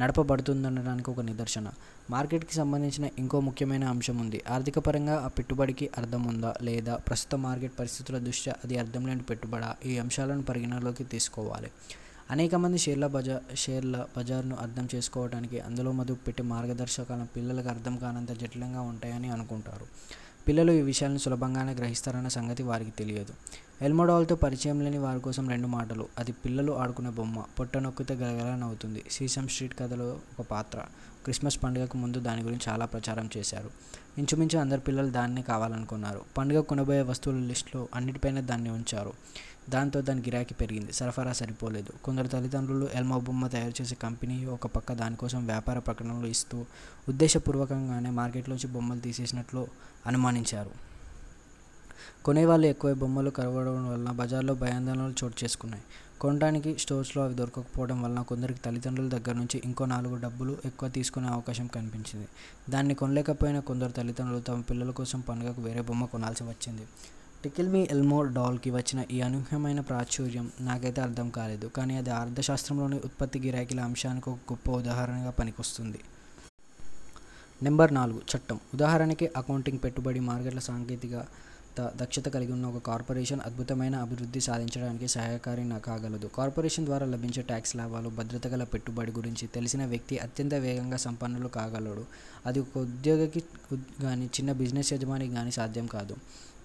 నడపబడుతుందనడానికి 0.00 1.08
ఒక 1.10 1.20
నిదర్శన. 1.20 1.68
మార్కెట్కి 2.10 2.54
సంబంధించిన 2.54 3.06
ఇంకో 3.18 3.38
ముఖ్యమైన 3.40 3.84
అంశం 3.84 4.16
ఉంది. 4.18 4.38
ఆర్థిక 4.48 4.78
పరంగా 4.78 5.16
ఆ 5.24 5.28
పెట్టుబడికి 5.28 5.86
అర్థం 5.98 6.22
ఉందా 6.22 6.54
లేదా? 6.62 6.94
ప్రస్తుత 7.08 7.34
మార్కెట్ 7.46 7.74
పరిస్థితుల 7.80 8.18
దృష్ట్యా 8.18 8.54
అది 8.64 8.78
అర్థం 8.78 9.06
లేని 9.06 9.22
పెట్టుబడా? 9.22 9.70
ఈ 9.86 9.98
అంశాలను 9.98 10.42
పరిగణలోకి 10.42 11.04
తీసుకోవాలి. 11.04 11.70
అనేక 12.30 12.54
మంది 12.54 12.78
షేర్ల 12.78 13.06
బజార్ 13.06 13.44
షేర్ల 13.56 14.06
బజార్ను 14.16 14.56
అర్థం 14.56 14.88
చేసుకోవడానికి 14.94 15.60
అందులో 15.60 15.92
మదుపు 15.92 16.24
పెట్టి 16.24 16.42
మార్గదర్శకాలను 16.42 17.28
పిల్లలకు 17.36 17.68
అర్థం 17.68 17.96
కానంత 17.96 18.32
జటిలంగా 18.42 18.80
ఉంటాయని 18.80 19.30
అనుకుంటారు. 19.30 19.86
పిల్లలు 20.48 20.72
ఈ 20.72 20.80
విషయాలను 20.80 21.18
సులభంగానే 21.18 21.72
గ్రహిస్తారన్న 21.72 22.28
సంగతి 22.28 22.62
వారికి 22.62 22.90
తెలియదు. 22.90 23.34
ఎల్మోడాల్తో 23.82 24.34
పరిచయం 24.34 24.80
లేని 24.80 24.98
వారి 24.98 25.20
కోసం 25.20 25.48
రెండు 25.48 25.66
మాటలు. 25.66 26.08
అది 26.18 26.32
పిల్లలు 26.32 26.72
ఆడుకునే 26.72 27.10
బొమ్మ. 27.10 27.44
పొట్ట 27.58 27.76
నొక్కితే 27.76 28.14
గలగలని 28.14 29.02
సీసం 29.10 29.48
స్ట్రీట్ 29.48 29.78
కథలో 29.78 30.18
ఒక 30.38 30.46
పాత్ర. 30.50 30.80
క్రిస్మస్ 31.30 31.62
పండుగకు 31.64 31.96
ముందు 31.96 32.20
దాని 32.20 32.42
గురించి 32.42 32.60
చాలా 32.68 32.86
ప్రచారం 32.86 33.30
చేశారు. 33.36 33.70
ఇంచుమించు 34.18 34.58
అందరు 34.58 34.80
పిల్లలు 34.80 35.10
దాన్నే 35.10 35.42
కావాలనుకున్నారు. 35.42 36.20
పండుగ 36.38 36.60
కొనబోయే 36.60 37.02
వస్తువుల 37.02 37.38
లిస్టులో 37.38 37.88
అన్నిటిపైన 37.94 38.40
దాన్ని 38.40 38.70
ఉంచారు. 38.70 39.12
దాంతో 39.68 40.00
దాని 40.00 40.20
గిరాకీ 40.20 40.54
పెరిగింది. 40.54 40.92
సరఫరా 40.92 41.32
సరిపోలేదు. 41.32 41.92
కొందరు 42.04 42.28
తల్లిదండ్రులు 42.28 42.88
ఎల్మో 42.94 43.20
బొమ్మ 43.20 43.46
తయారు 43.46 43.82
చేసే 43.82 43.94
కంపెనీ 43.94 44.44
ఒక 44.44 44.66
పక్క 44.66 44.92
దానికోసం 44.92 45.46
వ్యాపార 45.46 45.78
ప్రకటనలు 45.78 46.26
ఇస్తూ 46.26 46.64
ఉద్దేశపూర్వకంగానే 47.08 48.10
మార్కెట్లోంచి 48.10 48.66
బొమ్మలు 48.66 49.00
తీసేసినట్లు 49.00 49.66
అనుమానించారు. 50.06 50.70
కొనేవాళ్ళు 52.24 52.66
ఎక్కువ 52.66 52.94
బొమ్మలు 52.94 53.30
కరవడం 53.30 53.88
వలన 53.88 54.10
బజార్లో 54.10 54.54
భయాందోళనలు 54.54 55.24
చోటు 55.24 55.44
చేసుకున్నాయి. 55.44 55.82
కొనడానికి 56.20 56.78
స్టోర్స్లో 56.78 57.22
అవి 57.22 57.34
దొరకకపోవడం 57.34 58.02
వలన 58.02 58.22
కొందరికి 58.22 58.60
తల్లిదండ్రుల 58.60 59.08
దగ్గర 59.08 59.32
నుంచి 59.32 59.62
ఇంకో 59.64 59.84
నాలుగు 59.84 60.16
డబ్బులు 60.16 60.56
ఎక్కువ 60.64 60.88
తీసుకునే 60.88 61.28
అవకాశం 61.28 61.66
కనిపించింది. 61.66 62.28
దాన్ని 62.70 62.94
కొనలేకపోయిన 62.94 63.60
కొందరు 63.60 63.92
తల్లిదండ్రులు 63.92 64.40
తమ 64.40 64.60
పిల్లల 64.60 64.90
కోసం 64.90 65.20
పండుగకు 65.20 65.62
వేరే 65.62 65.80
బొమ్మ 65.80 66.04
కొనాల్సి 66.04 66.44
వచ్చింది. 66.44 66.82
టికిల్ 67.44 67.68
మీ 67.68 67.88
ఎల్మోర్ 67.90 68.32
డాల్కి 68.32 68.70
వచ్చిన 68.70 69.04
ఈ 69.10 69.20
అనూహ్యమైన 69.20 69.80
ప్రాచుర్యం 69.80 70.52
నాకైతే 70.60 71.00
అర్థం 71.00 71.30
కాలేదు 71.30 71.66
కానీ 71.66 71.96
అది 71.96 72.10
అర్థశాస్త్రంలోని 72.10 72.96
ఉత్పత్తి 72.96 73.38
గిరాకీల 73.38 73.80
అంశానికి 73.80 74.30
ఒక 74.30 74.38
గొప్ప 74.52 74.70
ఉదాహరణగా 74.70 75.30
పనికొస్తుంది. 75.30 76.00
నెంబర్ 77.62 77.94
నాలుగు 77.94 78.22
చట్టం. 78.36 78.60
ఉదాహరణకి 78.74 79.30
అకౌంటింగ్ 79.36 79.78
పెట్టుబడి 79.84 80.20
మార్కెట్ల 80.20 80.58
సాంకేతిక 80.58 81.26
దక్షత 81.96 82.28
కలిగి 82.28 82.52
ఉన్న 82.52 82.66
ఒక 82.66 82.82
కార్పొరేషన్ 82.82 83.40
అద్భుతమైన 83.46 83.96
అభివృద్ధి 83.96 84.40
సాధించడానికి 84.40 85.08
సహాయకారి 85.08 85.70
కాగలదు. 85.86 86.26
కార్పొరేషన్ 86.26 86.84
ద్వారా 86.84 87.06
లభించే 87.06 87.42
ట్యాక్స్ 87.42 87.76
లాభాలు 87.76 88.08
భద్రత 88.08 88.46
గల 88.46 88.64
పెట్టుబడి 88.64 89.12
గురించి 89.12 89.46
తెలిసిన 89.46 89.86
వ్యక్తి 89.86 90.18
అత్యంత 90.18 90.54
వేగంగా 90.54 90.96
సంపన్నులు 90.96 91.48
కాగలడు. 91.48 92.04
అది 92.46 92.60
ఒక 92.60 92.78
ఉద్యోగికి 92.78 93.44
కానీ 94.02 94.26
చిన్న 94.26 94.52
బిజినెస్ 94.52 94.92
యజమానికి 94.92 95.34
కానీ 95.34 95.50
సాధ్యం 95.50 95.86
కాదు. 95.86 96.16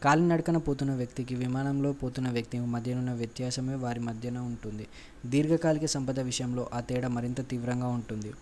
కాలినడకన 0.04 0.58
పోతున్న 0.58 0.94
వ్యక్తికి 0.94 1.36
విమానంలో 1.36 1.92
పోతున్న 1.92 2.30
వ్యక్తికి 2.30 2.66
మధ్యనున్న 2.66 3.12
వ్యత్యాసమే 3.12 3.76
వారి 3.76 4.00
మధ్యన 4.00 4.38
ఉంటుంది. 4.38 4.88
దీర్ఘకాలిక 5.26 5.86
సంపద 5.86 6.20
విషయంలో 6.20 6.70
ఆ 6.74 6.80
తేడా 6.80 7.08
మరింత 7.08 7.50
తీవ్రంగా 7.50 7.88
ఉంటుంది. 7.88 8.34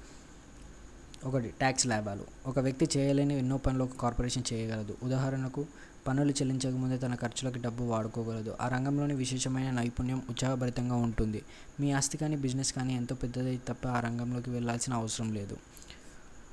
ఒకటి 1.24 1.48
ట్యాక్స్ 1.48 1.88
లాభాలు. 1.88 2.50
ఒక 2.50 2.60
వ్యక్తి 2.60 3.00
చేయలేని 3.00 3.38
ఎన్నో 3.38 3.58
పనులు 3.58 3.84
ఒక 3.84 3.90
కార్పొరేషన్ 4.00 4.54
చేయగలదు. 4.54 4.98
ఉదాహరణకు 5.04 5.66
పన్నులు 6.08 6.30
చెల్లించకముందే 6.30 6.98
తన 6.98 7.16
ఖర్చులకు 7.16 7.58
డబ్బు 7.62 7.84
వాడుకోగలదు. 7.84 8.56
ఆ 8.62 8.68
రంగంలోని 8.68 9.14
విశేషమైన 9.14 9.72
నైపుణ్యం 9.72 10.22
ఉత్సాహభరితంగా 10.30 10.96
ఉంటుంది. 10.96 11.42
మీ 11.80 11.92
ఆస్తి 11.92 12.18
కానీ 12.18 12.36
బిజినెస్ 12.36 12.74
కానీ 12.74 12.96
ఎంతో 12.96 13.16
పెద్దది 13.16 13.62
తప్ప 13.68 13.88
ఆ 13.88 14.00
రంగంలోకి 14.00 14.50
వెళ్ళాల్సిన 14.50 14.94
అవసరం 14.94 15.34
లేదు. 15.34 15.58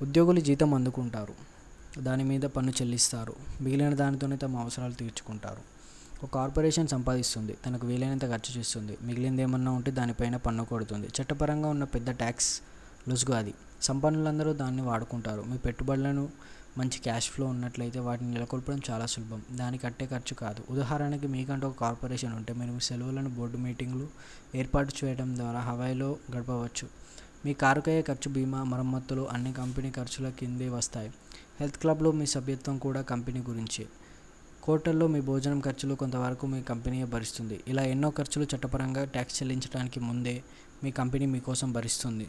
ఉద్యోగులు 0.01 0.39
జీతం 0.39 0.73
అందుకుంటారు. 0.73 1.33
దాని 1.99 2.23
మీద 2.23 2.41
పన్ను 2.41 2.71
చెల్లిస్తారు. 2.71 3.35
మిగిలిన 3.61 3.93
దానితోనే 3.93 4.35
తమ 4.35 4.57
అవసరాలు 4.57 4.93
తీర్చుకుంటారు. 4.93 5.61
ఒక 6.23 6.33
కార్పొరేషన్ 6.33 6.87
సంపాదిస్తుంది. 6.87 7.57
తనకు 7.65 7.87
వీలైనంత 7.87 8.21
ఖర్చు 8.21 8.59
చేస్తుంది. 8.59 8.97
మిగిలింది 9.01 9.41
ఏమన్నా 9.41 9.71
ఉంటే 9.71 9.91
దానిపైన 9.91 10.35
పన్ను 10.35 10.65
కొడుతుంది. 10.65 11.07
చట్టపరంగా 11.07 11.69
ఉన్న 11.69 11.83
పెద్ద 11.83 12.11
ట్యాక్స్ 12.11 12.61
లొసుగు 13.09 13.35
అది. 13.35 13.53
సంపన్నులందరూ 13.81 14.53
దాన్ని 14.53 14.81
వాడుకుంటారు. 14.81 15.41
మీ 15.41 15.57
పెట్టుబడులను 15.57 16.29
మంచి 16.77 16.99
క్యాష్ 16.99 17.29
ఫ్లో 17.29 17.45
ఉన్నట్లయితే 17.45 17.99
వాటిని 17.99 18.31
నెలకొల్పడం 18.31 18.81
చాలా 18.89 19.05
సులభం. 19.05 19.41
దానికి 19.51 19.83
కట్టే 19.83 20.05
ఖర్చు 20.05 20.33
కాదు. 20.33 20.63
ఉదాహరణకి 20.69 21.27
మీకంటూ 21.27 21.67
ఒక 21.67 21.75
కార్పొరేషన్ 21.79 22.33
ఉంటే 22.33 22.53
మీరు 22.53 22.71
మీ 22.71 22.79
సెలవులను 22.79 23.29
బోర్డు 23.29 23.57
మీటింగ్లు 23.57 24.07
ఏర్పాటు 24.55 25.05
చేయడం 25.05 25.35
ద్వారా 25.35 25.59
హవాయిలో 25.59 26.17
గడపవచ్చు. 26.35 26.87
మీ 27.45 27.53
కారుకయ్యే 27.53 28.01
ఖర్చు 28.01 28.31
బీమా 28.31 28.63
మరమ్మతులు 28.63 29.29
అన్ని 29.29 29.53
కంపెనీ 29.53 29.91
ఖర్చుల 29.91 30.29
కిందే 30.29 30.69
వస్తాయి. 30.69 31.13
హెల్త్ 31.59 31.77
క్లబ్లో 31.77 32.11
మీ 32.11 32.25
సభ్యత్వం 32.25 32.77
కూడా 32.77 33.01
కంపెనీ 33.01 33.39
గురించే. 33.39 33.87
కోర్టుల్లో 34.63 35.07
మీ 35.07 35.21
భోజనం 35.21 35.59
ఖర్చులు 35.59 35.95
కొంతవరకు 35.95 36.47
మీ 36.47 36.63
కంపెనీయే 36.63 37.05
భరిస్తుంది. 37.05 37.59
ఇలా 37.67 37.83
ఎన్నో 37.83 38.09
ఖర్చులు 38.09 38.47
చట్టపరంగా 38.55 39.05
ట్యాక్స్ 39.05 39.43
చెల్లించడానికి 39.43 39.99
ముందే 39.99 40.43
మీ 40.83 40.91
కంపెనీ 40.91 41.25
మీకోసం 41.25 41.71
భరిస్తుంది. 41.71 42.27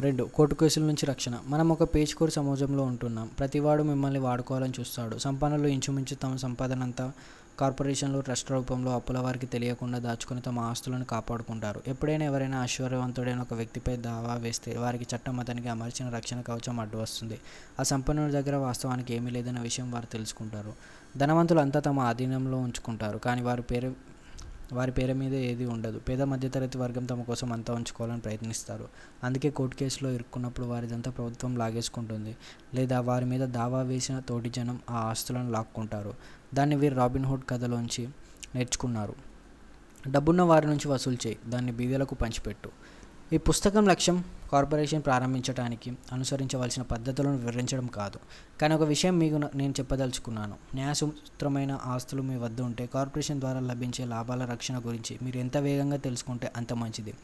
రెండు 0.00 0.24
కోర్టు 0.24 0.54
కేసుల 0.54 0.82
నుంచి 0.82 1.06
రక్షణ. 1.06 1.38
మనం 1.46 1.68
ఒక 1.68 1.94
పేచుకోరు 1.94 2.30
సమాజంలో 2.30 2.82
ఉంటున్నాం. 2.82 3.30
ప్రతివాడు 3.38 3.82
మిమ్మల్ని 3.82 4.18
వాడుకోవాలని 4.18 4.72
చూస్తాడు. 4.80 5.18
సంపన్నులు 5.18 5.66
ఇంచుమించు 5.68 6.14
తమ 6.14 6.36
సంపాదనంతా 6.36 7.12
కార్పొరేషన్లు 7.60 8.20
ట్రస్ట్ 8.20 8.50
రూపంలో 8.50 8.94
అప్పుల 8.94 9.18
వారికి 9.18 9.46
తెలియకుండా 9.46 9.98
దాచుకొని 9.98 10.40
తమ 10.40 10.58
ఆస్తులను 10.58 11.04
కాపాడుకుంటారు. 11.04 11.82
ఎప్పుడైనా 11.86 12.24
ఎవరైనా 12.24 12.64
ఐశ్వర్యవంతుడైన 12.64 13.40
ఒక 13.40 13.54
వ్యక్తిపై 13.54 13.96
దావా 13.96 14.34
వేస్తే 14.34 14.78
వారికి 14.78 15.06
చట్టం 15.16 15.40
అతనికి 15.40 15.68
అమర్చిన 15.68 16.08
రక్షణ 16.08 16.40
కవచం 16.40 16.80
అడ్డు 16.80 16.96
వస్తుంది. 16.96 17.38
ఆ 17.80 17.82
సంపన్నుల 17.82 18.30
దగ్గర 18.30 18.56
వాస్తవానికి 18.56 19.14
ఏమీ 19.14 19.30
లేదన్న 19.30 19.60
విషయం 19.60 19.92
వారు 19.92 20.06
తెలుసుకుంటారు. 20.06 20.72
ధనవంతులు 21.16 21.60
అంతా 21.60 21.80
తమ 21.80 22.00
ఆధీనంలో 22.00 22.58
ఉంచుకుంటారు. 22.58 23.18
కానీ 23.18 23.42
వారి 23.42 23.62
పేరు 23.62 24.07
వారి 24.72 24.92
పేరు 24.92 25.14
మీద 25.14 25.34
ఏది 25.34 25.66
ఉండదు. 25.66 25.98
పేద 25.98 26.22
మధ్యతరగతి 26.22 26.78
వర్గం 26.78 27.04
తమ 27.04 27.22
కోసం 27.22 27.52
అంతా 27.52 27.74
ఉంచుకోవాలని 27.74 28.20
ప్రయత్నిస్తారు. 28.20 28.88
అందుకే 29.24 29.50
కోర్టు 29.50 29.76
కేసులో 29.76 30.10
ఇరుక్కున్నప్పుడు 30.10 30.66
వారిదంతా 30.66 31.10
ప్రభుత్వం 31.10 31.56
లాగేసుకుంటుంది. 31.56 32.36
లేదా 32.74 33.00
వారి 33.00 33.24
మీద 33.24 33.48
దావా 33.48 33.82
వేసిన 33.82 34.18
తోటి 34.18 34.50
జనం 34.50 34.80
ఆ 34.90 34.94
ఆస్తులను 34.94 35.50
లాక్కుంటారు. 35.50 36.14
దాన్ని 36.54 36.76
వీరు 36.76 36.94
రాబిన్హుడ్ 36.94 37.42
కథలోంచి 37.48 38.08
నేర్చుకున్నారు. 38.54 39.14
డబ్బున్న 40.10 40.42
వారి 40.42 40.66
నుంచి 40.66 40.88
వసూలు 40.88 41.26
చేయి. 41.26 41.38
దాన్ని 41.48 41.72
బీదలకు 41.72 42.14
పంచిపెట్టు. 42.14 42.70
ఈ 43.32 43.36
పుస్తకం 43.36 43.86
లక్ష్యం 43.86 44.24
కార్పొరేషన్ 44.52 45.02
ప్రారంభించడానికి 45.02 45.92
అనుసరించవలసిన 46.12 46.82
పద్ధతులను 46.82 47.36
వివరించడం 47.36 47.86
కాదు. 47.86 48.18
కానీ 48.60 48.74
ఒక 48.74 48.82
విషయం 48.82 49.18
మీకు 49.18 49.34
న- 49.34 49.48
నేను 49.54 49.74
చెప్పదలుచుకున్నాను. 49.80 50.56
న్యాయసూత్రమైన 50.74 51.78
ఆస్తులు 51.86 52.22
మీ 52.22 52.36
వద్ద 52.36 52.60
ఉంటే 52.60 52.86
కార్పొరేషన్ 52.86 53.40
ద్వారా 53.40 53.60
లభించే 53.60 54.04
లాభాల 54.04 54.44
రక్షణ 54.44 54.78
గురించి 54.78 55.18
మీరు 55.22 55.38
ఎంత 55.38 55.56
వేగంగా 55.56 55.96
తెలుసుకుంటే 55.96 56.52
అంత 56.56 56.72
మంచిది. 56.72 57.14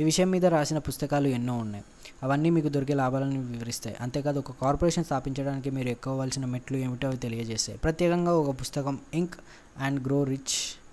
ఈ 0.00 0.04
విషయం 0.04 0.30
మీద 0.30 0.46
రాసిన 0.46 0.78
పుస్తకాలు 0.78 1.28
ఎన్నో 1.28 1.56
ఉన్నాయి. 1.56 1.84
అవన్నీ 2.22 2.50
మీకు 2.50 2.68
దొరికే 2.68 2.94
లాభాలను 2.94 3.40
వివరిస్తాయి. 3.42 3.96
అంతేకాదు 4.00 4.38
ఒక 4.38 4.50
కార్పొరేషన్ 4.50 5.04
స్థాపించడానికి 5.04 5.70
మీరు 5.70 5.88
ఎక్కువవలసిన 5.88 6.44
మెట్లు 6.44 6.76
ఏమిటో 6.76 7.08
అవి 7.08 7.16
తెలియజేస్తాయి. 7.16 7.78
ప్రత్యేకంగా 7.78 8.36
ఒక 8.36 8.60
పుస్తకం 8.60 8.98
ఇంక్ 9.14 9.34
అండ్ 9.78 10.06
గ్రో 10.06 10.24
రిచ్ 10.24 10.83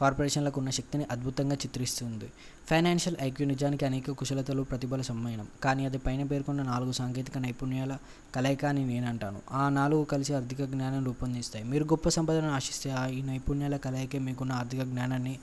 కార్పొరేషన్లకు 0.00 0.60
ఉన్న 0.60 0.70
శక్తిని 0.70 1.06
అద్భుతంగా 1.10 1.54
చిత్రిస్తుంది. 1.54 2.32
ఫైనాన్షియల్ 2.70 3.16
ఐక్యూ 3.22 3.46
నిజానికి 3.46 3.84
అనేక 3.86 4.10
కుశలతలు 4.10 4.62
ప్రతిభల 4.62 5.02
సమ్మేళనం. 5.02 5.48
కానీ 5.64 5.86
అది 5.86 5.98
పైన 5.98 6.22
పేర్కొన్న 6.22 6.62
నాలుగు 6.62 6.92
సాంకేతిక 6.92 7.38
నైపుణ్యాల 7.38 7.98
కలయిక 8.34 8.64
అని 8.64 8.86
నేనంటాను 8.86 9.40
ఆ 9.52 9.68
నాలుగు 9.68 10.04
కలిసి 10.04 10.34
ఆర్థిక 10.34 10.64
జ్ఞానం 10.64 11.04
రూపొందిస్తాయి. 11.04 11.64
మీరు 11.64 11.84
గొప్ప 11.84 12.08
సంపదను 12.08 12.50
ఆశిస్తే 12.50 12.90
ఆ 12.90 13.06
ఈ 13.06 13.22
నైపుణ్యాల 13.22 13.76
కలయికే 13.76 14.18
మీకున్న 14.18 14.52
ఆర్థిక 14.52 14.82
జ్ఞానాన్ని 14.82 15.38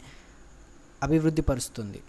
అభివృద్ధిపరుస్తుంది. 1.03 2.01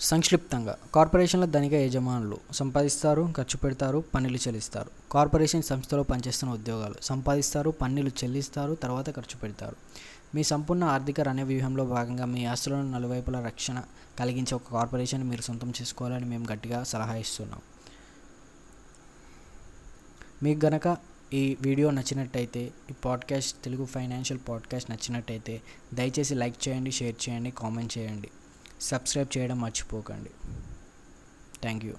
సంక్షిప్తంగా 0.00 0.78
కార్పొరేషన్ల 0.94 1.44
ధనిక 1.44 1.72
యజమానులు 1.72 2.38
సంపాదిస్తారు 2.52 3.32
ఖర్చు 3.36 3.56
పెడతారు 3.56 4.04
పన్నులు 4.14 4.36
చెల్లిస్తారు. 4.36 4.90
కార్పొరేషన్ 5.12 5.62
సంస్థలో 5.62 6.02
పనిచేస్తున్న 6.02 6.54
ఉద్యోగాలు 6.54 6.94
సంపాదిస్తారు 7.02 7.70
పన్నులు 7.70 8.08
చెల్లిస్తారు 8.08 8.74
తర్వాత 8.74 9.16
ఖర్చు 9.16 9.38
పెడతారు. 9.38 9.76
మీ 10.34 10.42
సంపూర్ణ 10.42 10.84
ఆర్థిక 10.84 11.20
రణ్య 11.20 11.42
వ్యూహంలో 11.42 11.84
భాగంగా 11.84 12.24
మీ 12.24 12.44
ఆస్తులను 12.44 12.90
నలువైపుల 12.90 13.40
రక్షణ 13.40 13.82
కలిగించే 14.18 14.54
ఒక 14.54 14.62
కార్పొరేషన్ 14.72 15.24
మీరు 15.24 15.42
సొంతం 15.42 15.70
చేసుకోవాలని 15.70 16.24
మేము 16.24 16.46
గట్టిగా 16.52 16.84
సలహా 16.84 17.14
ఇస్తున్నాం. 17.14 17.60
మీకు 20.42 20.66
గనక 20.66 20.96
ఈ 21.32 21.56
వీడియో 21.60 21.90
నచ్చినట్టయితే 21.90 22.72
ఈ 22.90 22.92
పాడ్కాస్ట్ 23.04 23.64
తెలుగు 23.64 23.86
ఫైనాన్షియల్ 23.86 24.48
పాడ్కాస్ట్ 24.48 24.90
నచ్చినట్టయితే 24.90 25.62
దయచేసి 25.94 26.34
లైక్ 26.34 26.68
చేయండి 26.68 26.92
షేర్ 26.92 27.28
చేయండి 27.28 27.50
కామెంట్ 27.50 27.98
చేయండి. 27.98 28.30
సబ్స్క్రైబ్ 28.80 29.38
చేయడం 29.38 29.60
మర్చిపోకండి. 29.60 30.30
Thank 31.62 31.84
you 31.84 31.94